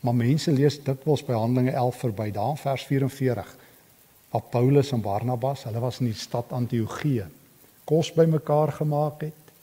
Maar 0.02 0.16
mense 0.16 0.52
lees 0.52 0.78
dikwels 0.84 1.24
by 1.26 1.34
Handelinge 1.34 1.72
11 1.72 1.96
verby, 1.96 2.32
daar 2.32 2.58
vers 2.58 2.86
44. 2.86 3.56
Waar 4.32 4.48
Paulus 4.52 4.92
en 4.92 5.02
Barnabas, 5.02 5.64
hulle 5.68 5.80
was 5.80 6.02
in 6.04 6.12
die 6.12 6.18
stad 6.18 6.52
Antiochië, 6.52 7.26
kos 7.88 8.12
bymekaar 8.16 8.74
gemaak 8.82 9.24
het 9.24 9.54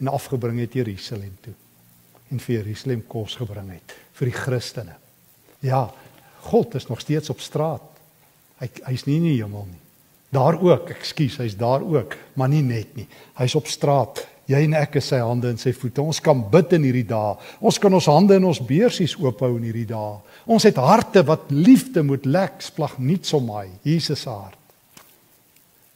en 0.00 0.08
afgebring 0.08 0.62
het 0.62 0.76
Jerusalem 0.76 1.34
toe. 1.44 1.54
En 2.32 2.40
vir 2.40 2.56
Jerusalem 2.56 3.04
kos 3.06 3.36
gebring 3.36 3.74
het 3.76 3.94
vir 4.14 4.30
die 4.30 4.36
Christene. 4.36 4.96
Ja, 5.64 5.86
God 6.48 6.74
is 6.74 6.86
nog 6.88 7.00
steeds 7.00 7.30
op 7.30 7.40
straat. 7.40 7.84
Hy 8.60 8.68
hy's 8.86 9.04
nie 9.08 9.16
in 9.20 9.26
die 9.28 9.38
hemel 9.40 9.66
nie. 9.68 9.80
Daar 10.34 10.58
ook, 10.58 10.90
ekskuus, 10.90 11.38
hy's 11.42 11.56
daar 11.56 11.84
ook, 11.84 12.16
maar 12.34 12.50
nie 12.50 12.62
net 12.64 12.96
nie. 12.98 13.06
Hy's 13.38 13.54
op 13.54 13.68
straat. 13.70 14.24
Jy 14.50 14.60
en 14.66 14.74
ek 14.76 14.98
is 15.00 15.06
sy 15.08 15.22
hande 15.24 15.48
en 15.48 15.60
sy 15.60 15.72
voete. 15.72 16.02
Ons 16.04 16.20
kan 16.20 16.42
bid 16.52 16.74
in 16.76 16.84
hierdie 16.84 17.06
dae. 17.08 17.36
Ons 17.64 17.78
kan 17.80 17.94
ons 17.96 18.08
hande 18.12 18.36
in 18.36 18.44
ons 18.44 18.60
beursies 18.60 19.14
oophou 19.16 19.54
in 19.56 19.64
hierdie 19.64 19.86
dae. 19.88 20.18
Ons 20.44 20.66
het 20.68 20.76
harte 20.76 21.22
wat 21.24 21.48
liefde 21.54 22.04
moet 22.04 22.26
lek, 22.28 22.60
splag 22.64 22.98
niets 23.00 23.32
om 23.36 23.48
my. 23.48 23.64
Jesus 23.86 24.26
se 24.26 24.30
hart. 24.30 24.60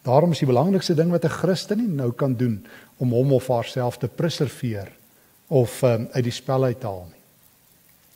Daarom 0.08 0.32
is 0.32 0.40
die 0.40 0.48
belangrikste 0.48 0.96
ding 0.96 1.10
wat 1.12 1.24
'n 1.24 1.38
Christen 1.40 1.96
nou 1.96 2.12
kan 2.12 2.34
doen 2.34 2.64
om 2.96 3.12
hom 3.12 3.32
of 3.32 3.48
haarself 3.48 3.98
te 3.98 4.08
preserveer 4.08 4.88
of 5.48 5.82
um, 5.82 6.08
uit 6.12 6.24
die 6.24 6.32
spel 6.32 6.64
uit 6.64 6.80
te 6.80 6.86
haal 6.86 7.06
nie. 7.10 7.22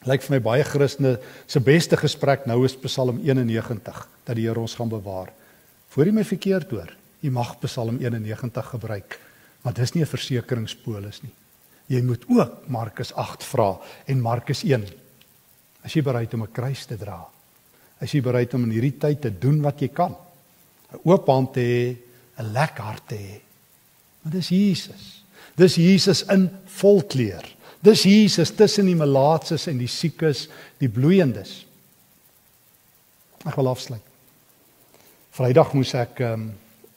Lyk 0.04 0.22
vir 0.22 0.34
my 0.34 0.40
baie 0.40 0.64
Christene 0.64 1.18
se 1.46 1.60
beste 1.60 1.96
gesprek 1.96 2.46
nou 2.46 2.64
is 2.64 2.76
Psalm 2.76 3.20
91 3.22 4.08
dat 4.24 4.36
die 4.36 4.48
Here 4.48 4.60
ons 4.60 4.74
gaan 4.74 4.88
bewaar. 4.88 5.32
Voor 5.88 6.06
jy 6.06 6.12
my 6.12 6.24
verkeerd 6.24 6.70
hoor, 6.70 6.96
jy 7.20 7.30
mag 7.30 7.58
Psalm 7.60 7.98
91 8.00 8.66
gebruik 8.66 9.18
Maar 9.62 9.74
dis 9.74 9.92
nie 9.92 10.02
'n 10.02 10.06
versekeringspolis 10.06 11.22
nie. 11.22 11.34
Jy 11.86 12.02
moet 12.02 12.24
ook 12.28 12.68
Markus 12.68 13.12
8 13.12 13.44
vra 13.44 13.80
en 14.06 14.20
Markus 14.20 14.62
1. 14.62 14.86
As 15.82 15.92
jy 15.94 16.02
bereid 16.02 16.34
om 16.34 16.42
'n 16.42 16.52
kruis 16.52 16.86
te 16.86 16.96
dra. 16.96 17.28
As 18.00 18.12
jy 18.12 18.20
bereid 18.20 18.54
om 18.54 18.64
in 18.64 18.70
hierdie 18.70 18.98
tyd 18.98 19.20
te 19.20 19.38
doen 19.38 19.60
wat 19.62 19.80
jy 19.80 19.88
kan. 19.88 20.16
'n 20.92 21.00
Oop 21.04 21.26
hand 21.26 21.52
te 21.52 21.60
hê, 21.60 21.96
'n 22.38 22.52
lekker 22.52 22.82
hart 22.82 23.08
te 23.08 23.16
hê. 23.16 23.40
Maar 24.22 24.32
dis 24.32 24.48
Jesus. 24.48 25.24
Dis 25.54 25.74
Jesus 25.74 26.22
in 26.22 26.50
volkleur. 26.64 27.44
Dis 27.80 28.02
Jesus 28.02 28.50
tussen 28.50 28.86
die 28.86 28.96
melaatses 28.96 29.66
en 29.66 29.78
die 29.78 29.90
siekes, 29.90 30.48
die 30.78 30.88
bloeiendes. 30.88 31.66
Ek 33.44 33.56
wil 33.56 33.68
afsluit. 33.68 34.02
Vrydag 35.32 35.72
moes 35.74 35.94
ek 35.94 36.20
ehm 36.20 36.32
um, 36.32 36.50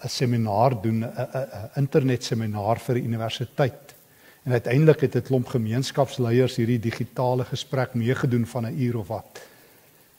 'n 0.05 0.09
seminar 0.09 0.81
doen, 0.81 1.03
'n 1.03 1.69
internet 1.75 2.24
seminar 2.24 2.79
vir 2.79 2.95
die 2.95 3.03
universiteit. 3.03 3.95
En 4.45 4.51
uiteindelik 4.51 5.01
het 5.01 5.15
'n 5.15 5.21
klomp 5.21 5.47
gemeenskapsleiers 5.47 6.55
hierdie 6.55 6.79
digitale 6.79 7.45
gesprek 7.45 7.93
meegedoen 7.93 8.45
van 8.45 8.65
'n 8.65 8.79
uur 8.79 8.97
of 8.97 9.07
wat. 9.07 9.41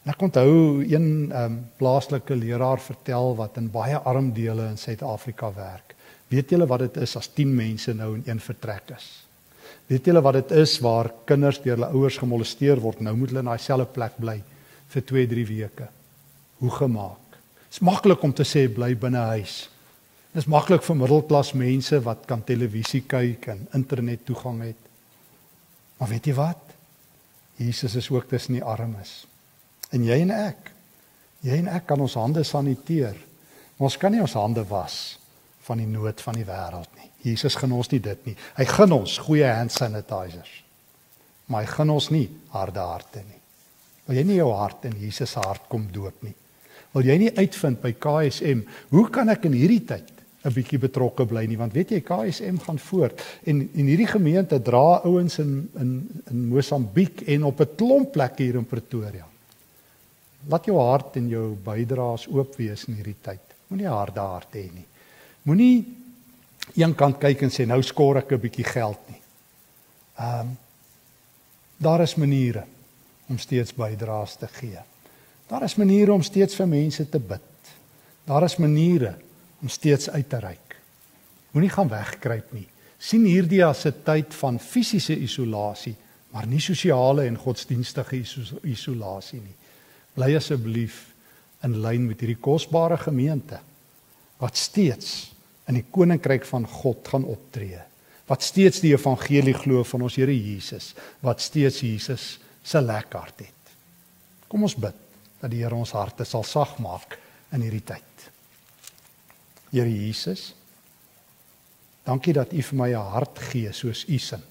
En 0.03 0.13
ek 0.13 0.23
onthou 0.23 0.85
een 0.87 1.33
um, 1.35 1.71
plaaslike 1.77 2.35
leraar 2.35 2.81
vertel 2.81 3.37
wat 3.37 3.57
in 3.57 3.71
baie 3.71 3.99
arm 3.99 4.33
dele 4.33 4.69
in 4.69 4.79
Suid-Afrika 4.79 5.53
werk. 5.55 5.95
Weet 6.29 6.51
julle 6.51 6.67
wat 6.67 6.79
dit 6.79 6.97
is 6.97 7.17
as 7.17 7.27
10 7.35 7.55
mense 7.55 7.95
nou 7.95 8.15
in 8.15 8.23
een 8.27 8.41
vertrek 8.41 8.91
is? 8.97 9.27
Weet 9.87 10.05
julle 10.05 10.23
wat 10.23 10.33
dit 10.33 10.51
is 10.51 10.79
waar 10.79 11.13
kinders 11.25 11.63
deur 11.63 11.77
hulle 11.77 11.91
ouers 11.91 12.19
gemolesteer 12.19 12.81
word? 12.81 13.01
Nou 13.01 13.17
moet 13.17 13.29
hulle 13.29 13.43
in 13.43 13.51
daai 13.51 13.59
selfde 13.59 13.87
plek 13.93 14.19
bly 14.19 14.43
vir 14.89 15.03
2-3 15.03 15.47
weke. 15.47 15.89
Hoe 16.59 16.71
gemaak? 16.71 17.31
Dit 17.31 17.73
is 17.79 17.81
maklik 17.81 18.23
om 18.23 18.33
te 18.33 18.45
sê 18.45 18.67
bly 18.75 18.95
binne 18.95 19.19
huis. 19.35 19.69
Dis 20.37 20.45
maklik 20.53 20.83
vir 20.85 20.99
middelklas 21.01 21.55
mense 21.57 21.97
wat 22.05 22.27
kan 22.29 22.43
televisie 22.45 23.07
kyk 23.09 23.47
en 23.55 23.63
internet 23.79 24.27
toegang 24.29 24.59
het. 24.67 24.81
Maar 25.97 26.11
weet 26.11 26.27
jy 26.29 26.35
wat? 26.37 26.75
Jesus 27.57 27.95
is 27.97 28.11
ook 28.13 28.27
tussen 28.29 28.59
die 28.59 28.65
armes. 28.65 29.23
En 29.97 30.03
jy 30.05 30.19
en 30.27 30.33
ek. 30.35 30.73
Jy 31.41 31.57
en 31.63 31.71
ek 31.73 31.87
kan 31.89 32.03
ons 32.05 32.19
hande 32.21 32.43
saniteer. 32.45 33.17
Maar 33.79 33.89
ons 33.89 33.97
kan 34.03 34.13
nie 34.13 34.21
ons 34.21 34.35
hande 34.37 34.65
was 34.69 35.17
van 35.65 35.81
die 35.81 35.89
nood 35.89 36.21
van 36.21 36.37
die 36.37 36.45
wêreld 36.45 36.91
nie. 37.01 37.09
Jesus 37.31 37.57
gun 37.57 37.73
ons 37.73 37.89
nie 37.95 38.03
dit 38.05 38.29
nie. 38.29 38.35
Hy 38.59 38.67
gun 38.69 38.93
ons 38.93 39.15
goeie 39.25 39.49
hand 39.49 39.73
sanitizers. 39.73 40.53
Maar 41.49 41.65
hy 41.65 41.71
gun 41.79 41.95
ons 41.95 42.11
nie 42.13 42.27
harde 42.53 42.85
harte 42.85 43.23
nie. 43.25 43.41
Wil 44.05 44.21
jy 44.21 44.27
nie 44.29 44.37
jou 44.37 44.51
hart 44.53 44.85
in 44.85 45.01
Jesus 45.01 45.33
se 45.33 45.41
hart 45.41 45.65
kom 45.73 45.89
doop 45.95 46.21
nie? 46.29 46.37
Wil 46.93 47.09
jy 47.09 47.17
nie 47.25 47.33
uitvind 47.41 47.81
by 47.81 47.95
KSM 47.97 48.67
hoe 48.93 49.07
kan 49.15 49.33
ek 49.33 49.49
in 49.49 49.57
hierdie 49.57 49.81
tyd 49.89 50.13
'n 50.47 50.55
bietjie 50.55 50.79
betrokke 50.79 51.27
bly 51.27 51.45
nie 51.51 51.59
want 51.59 51.75
weet 51.75 51.91
jy 51.97 52.01
KSM 52.07 52.61
gaan 52.63 52.79
voort 52.79 53.23
en 53.45 53.63
en 53.67 53.89
hierdie 53.91 54.07
gemeente 54.07 54.61
dra 54.63 55.01
ouens 55.05 55.39
in 55.43 55.69
in 55.81 55.93
in 56.31 56.49
Mosambiek 56.49 57.23
en 57.27 57.45
op 57.45 57.61
'n 57.61 57.75
klomp 57.77 58.13
plekke 58.13 58.43
hier 58.43 58.57
in 58.57 58.67
Pretoria. 58.67 59.27
Laat 60.49 60.65
jou 60.65 60.79
hart 60.79 61.17
en 61.17 61.29
jou 61.29 61.57
bydraes 61.65 62.29
oop 62.29 62.57
wees 62.57 62.85
in 62.85 62.95
hierdie 62.95 63.21
tyd. 63.23 63.41
Moenie 63.69 63.89
harde 63.89 64.21
hart 64.21 64.55
hê 64.55 64.71
nie. 64.73 64.87
Moenie 65.43 65.85
een 66.75 66.95
kant 66.95 67.19
kyk 67.19 67.43
en 67.43 67.51
sê 67.51 67.67
nou 67.67 67.83
skor 67.83 68.17
ek 68.17 68.33
'n 68.33 68.41
bietjie 68.41 68.65
geld 68.65 69.09
nie. 69.09 69.21
Ehm 70.19 70.41
um, 70.41 70.57
daar 71.79 72.01
is 72.01 72.15
maniere 72.15 72.65
om 73.29 73.39
steeds 73.39 73.75
bydraes 73.75 74.37
te 74.37 74.47
gee. 74.47 74.79
Daar 75.49 75.63
is 75.63 75.77
maniere 75.77 76.13
om 76.13 76.23
steeds 76.23 76.55
vir 76.55 76.67
mense 76.67 77.09
te 77.09 77.19
bid. 77.19 77.41
Daar 78.25 78.43
is 78.45 78.57
maniere 78.57 79.15
om 79.67 79.73
steeds 79.73 80.07
uit 80.15 80.29
te 80.31 80.39
reik. 80.39 80.79
Moenie 81.51 81.73
gaan 81.75 81.91
wegkruip 81.91 82.53
nie. 82.55 82.69
sien 82.99 83.27
hierdie 83.29 83.61
as 83.65 83.85
'n 83.87 84.03
tyd 84.05 84.35
van 84.35 84.59
fisiese 84.59 85.15
isolasie, 85.17 85.95
maar 86.33 86.47
nie 86.47 86.61
sosiale 86.61 87.27
en 87.27 87.37
godsdienstige 87.37 88.17
isolasie 88.63 89.41
nie. 89.41 89.55
Bly 90.15 90.37
asseblief 90.37 91.13
in 91.63 91.81
lyn 91.83 92.07
met 92.07 92.21
hierdie 92.21 92.41
kosbare 92.41 92.97
gemeente 92.97 93.61
wat 94.39 94.57
steeds 94.57 95.35
in 95.69 95.75
die 95.75 95.85
koninkryk 95.91 96.45
van 96.45 96.67
God 96.67 97.09
gaan 97.09 97.25
optree. 97.25 97.81
Wat 98.27 98.43
steeds 98.43 98.81
die 98.81 98.93
evangelie 98.93 99.55
glo 99.55 99.85
van 99.85 100.03
ons 100.03 100.17
Here 100.17 100.33
Jesus, 100.33 100.95
wat 101.21 101.41
steeds 101.41 101.81
Jesus 101.81 102.39
se 102.63 102.81
lekker 102.81 103.19
hart 103.19 103.39
het. 103.39 103.75
Kom 104.49 104.63
ons 104.63 104.75
bid 104.75 104.95
dat 105.41 105.51
die 105.51 105.63
Here 105.63 105.75
ons 105.75 105.93
harte 105.93 106.25
sal 106.25 106.45
sag 106.45 106.79
maak 106.79 107.19
in 107.53 107.61
hierdie 107.61 107.85
tyd. 107.85 108.36
Here 109.71 109.91
Jesus. 109.91 110.55
Dankie 112.07 112.33
dat 112.33 112.53
U 112.53 112.63
vir 112.63 112.79
my 112.79 112.91
'n 112.95 113.11
hart 113.13 113.39
gee 113.39 113.73
soos 113.73 114.05
U 114.09 114.19
sin. 114.19 114.43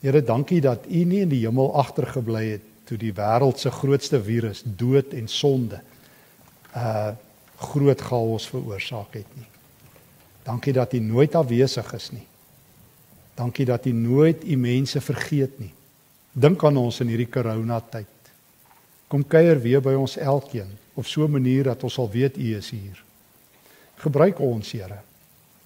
Here, 0.00 0.22
dankie 0.22 0.60
dat 0.60 0.86
U 0.86 1.04
nie 1.04 1.20
in 1.20 1.28
die 1.28 1.44
hemel 1.46 1.74
agtergebly 1.74 2.50
het 2.50 2.62
toe 2.84 2.96
die 2.98 3.12
wêreld 3.12 3.58
se 3.58 3.70
grootste 3.70 4.22
virus, 4.22 4.62
dood 4.64 5.12
en 5.12 5.28
sonde, 5.28 5.80
uh 6.76 7.12
groot 7.62 8.00
chaos 8.00 8.48
veroorsaak 8.50 9.14
het 9.14 9.36
nie. 9.38 9.46
Dankie 10.42 10.72
dat 10.72 10.92
U 10.94 10.98
nooit 10.98 11.34
afwesig 11.34 11.92
is 11.94 12.10
nie. 12.10 12.26
Dankie 13.34 13.64
dat 13.64 13.86
U 13.86 13.92
nooit 13.92 14.42
U 14.44 14.56
mense 14.56 15.00
vergeet 15.00 15.58
nie. 15.60 15.70
Dink 16.32 16.64
aan 16.64 16.76
ons 16.76 16.98
in 17.00 17.12
hierdie 17.12 17.30
corona 17.30 17.78
tyd. 17.80 18.32
Kom 19.06 19.22
kuier 19.22 19.60
weer 19.62 19.80
by 19.84 19.94
ons 19.94 20.16
elkeen 20.16 20.74
op 20.94 21.06
so 21.06 21.24
'n 21.24 21.30
manier 21.30 21.64
dat 21.64 21.82
ons 21.84 21.94
sal 21.94 22.10
weet 22.10 22.36
U 22.36 22.56
is 22.56 22.70
hier. 22.70 23.04
Gebruik 23.96 24.40
ons, 24.40 24.72
Here. 24.72 25.00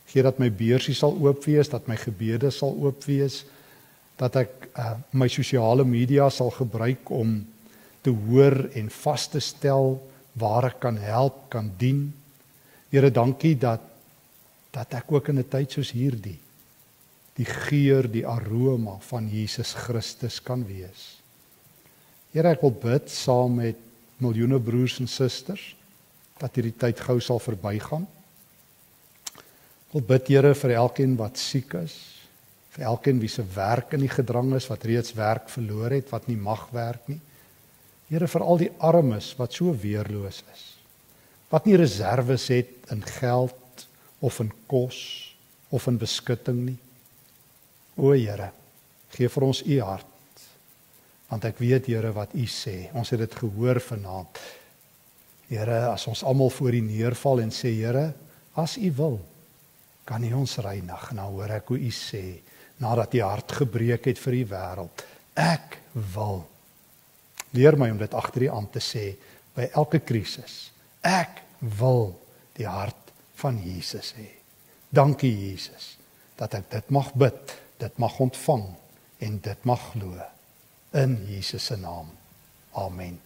Gee 0.07 0.23
dat 0.23 0.39
my 0.39 0.51
beursie 0.55 0.95
sal 0.95 1.17
oop 1.19 1.45
wees, 1.45 1.69
dat 1.69 1.89
my 1.91 1.97
gebede 1.99 2.51
sal 2.55 2.75
oop 2.79 3.05
wees, 3.09 3.43
dat 4.17 4.37
ek 4.39 4.69
uh, 4.79 4.95
my 5.13 5.29
sosiale 5.29 5.85
media 5.85 6.29
sal 6.33 6.53
gebruik 6.55 7.11
om 7.13 7.41
te 8.07 8.13
hoor 8.15 8.69
en 8.79 8.89
vas 9.03 9.27
te 9.29 9.43
stel 9.43 9.97
waar 10.39 10.71
ek 10.71 10.79
kan 10.85 10.97
help, 11.01 11.47
kan 11.53 11.73
dien. 11.81 12.07
Here, 12.93 13.11
dankie 13.11 13.57
dat 13.59 13.93
dat 14.77 14.93
ek 14.93 15.09
ook 15.13 15.29
in 15.33 15.39
'n 15.41 15.49
tyd 15.49 15.73
soos 15.73 15.91
hierdie 15.97 16.39
die 17.37 17.45
geur, 17.45 18.09
die 18.09 18.27
aroma 18.27 18.97
van 19.09 19.29
Jesus 19.29 19.75
Christus 19.75 20.41
kan 20.41 20.65
wees. 20.65 21.21
Here, 22.33 22.49
ek 22.49 22.63
wil 22.65 22.73
bid 22.73 23.11
saam 23.13 23.57
met 23.61 23.77
miljoene 24.21 24.61
broers 24.61 25.01
en 25.01 25.09
susters 25.09 25.75
dat 26.41 26.55
hierdie 26.57 26.77
tyd 26.77 27.01
gou 27.01 27.21
sal 27.21 27.41
verbygaan 27.41 28.07
wil 29.97 30.05
bid 30.05 30.29
Here 30.29 30.53
vir 30.53 30.75
elkeen 30.77 31.15
wat 31.17 31.39
siek 31.41 31.73
is, 31.79 31.95
vir 32.75 32.85
elkeen 32.91 33.21
wie 33.23 33.31
se 33.33 33.41
werk 33.55 33.95
in 33.97 34.03
die 34.05 34.13
gedrang 34.13 34.51
is, 34.59 34.67
wat 34.69 34.85
reeds 34.85 35.15
werk 35.17 35.49
verloor 35.49 35.95
het, 35.97 36.11
wat 36.13 36.27
nie 36.29 36.37
mag 36.37 36.67
werk 36.75 37.07
nie. 37.09 37.21
Here 38.11 38.29
vir 38.29 38.43
al 38.45 38.61
die 38.61 38.73
armes 38.85 39.31
wat 39.39 39.57
so 39.57 39.73
weerloos 39.73 40.43
is. 40.53 40.65
Wat 41.49 41.65
nie 41.65 41.79
reserves 41.81 42.45
het 42.53 42.91
in 42.93 43.01
geld 43.09 43.87
of 44.21 44.41
in 44.45 44.51
kos 44.69 44.99
of 45.73 45.87
in 45.89 45.97
beskutting 45.99 46.59
nie. 46.67 46.77
O 47.97 48.13
Here, 48.13 48.51
gee 49.17 49.31
vir 49.33 49.47
ons 49.47 49.63
u 49.65 49.79
hart. 49.81 50.45
Want 51.31 51.47
ek 51.49 51.63
weet 51.63 51.89
Here 51.89 52.11
wat 52.13 52.37
u 52.37 52.45
sê. 52.45 52.91
Ons 52.93 53.15
het 53.15 53.25
dit 53.25 53.39
gehoor 53.41 53.81
vanaand. 53.81 54.43
Here, 55.49 55.81
as 55.89 56.05
ons 56.11 56.21
almal 56.27 56.53
voor 56.53 56.77
U 56.77 56.85
neerval 56.85 57.47
en 57.47 57.55
sê 57.55 57.73
Here, 57.79 58.11
as 58.59 58.77
U 58.77 58.93
wil, 58.99 59.19
kan 60.07 60.25
U 60.25 60.33
ons 60.39 60.59
reinig. 60.63 61.09
Nou 61.19 61.33
hoor 61.37 61.57
ek 61.59 61.73
hoe 61.73 61.81
U 61.83 61.91
sê 61.95 62.25
nadat 62.83 63.15
U 63.17 63.23
hart 63.25 63.57
gebreek 63.63 64.07
het 64.11 64.21
vir 64.21 64.39
die 64.39 64.47
wêreld, 64.51 65.05
ek 65.35 65.81
wil. 66.15 66.45
Leer 67.57 67.79
my 67.81 67.91
om 67.93 68.01
dit 68.01 68.15
agter 68.15 68.47
U 68.47 68.53
aan 68.57 68.71
te 68.73 68.83
sê 68.85 69.11
by 69.57 69.71
elke 69.73 70.03
krisis. 70.05 70.71
Ek 71.01 71.43
wil 71.81 72.11
die 72.57 72.69
hart 72.69 73.13
van 73.41 73.59
Jesus 73.65 74.15
hê. 74.17 74.29
Dankie 74.93 75.33
Jesus 75.33 75.95
dat 76.37 76.55
ek 76.59 76.69
dit 76.73 76.91
mag 76.93 77.13
bid, 77.17 77.57
dit 77.81 78.01
mag 78.01 78.17
ontvang 78.21 78.67
en 79.25 79.39
dit 79.45 79.69
mag 79.69 79.93
glo 79.93 80.17
in 80.97 81.17
Jesus 81.29 81.65
se 81.73 81.77
naam. 81.81 82.13
Amen. 82.77 83.26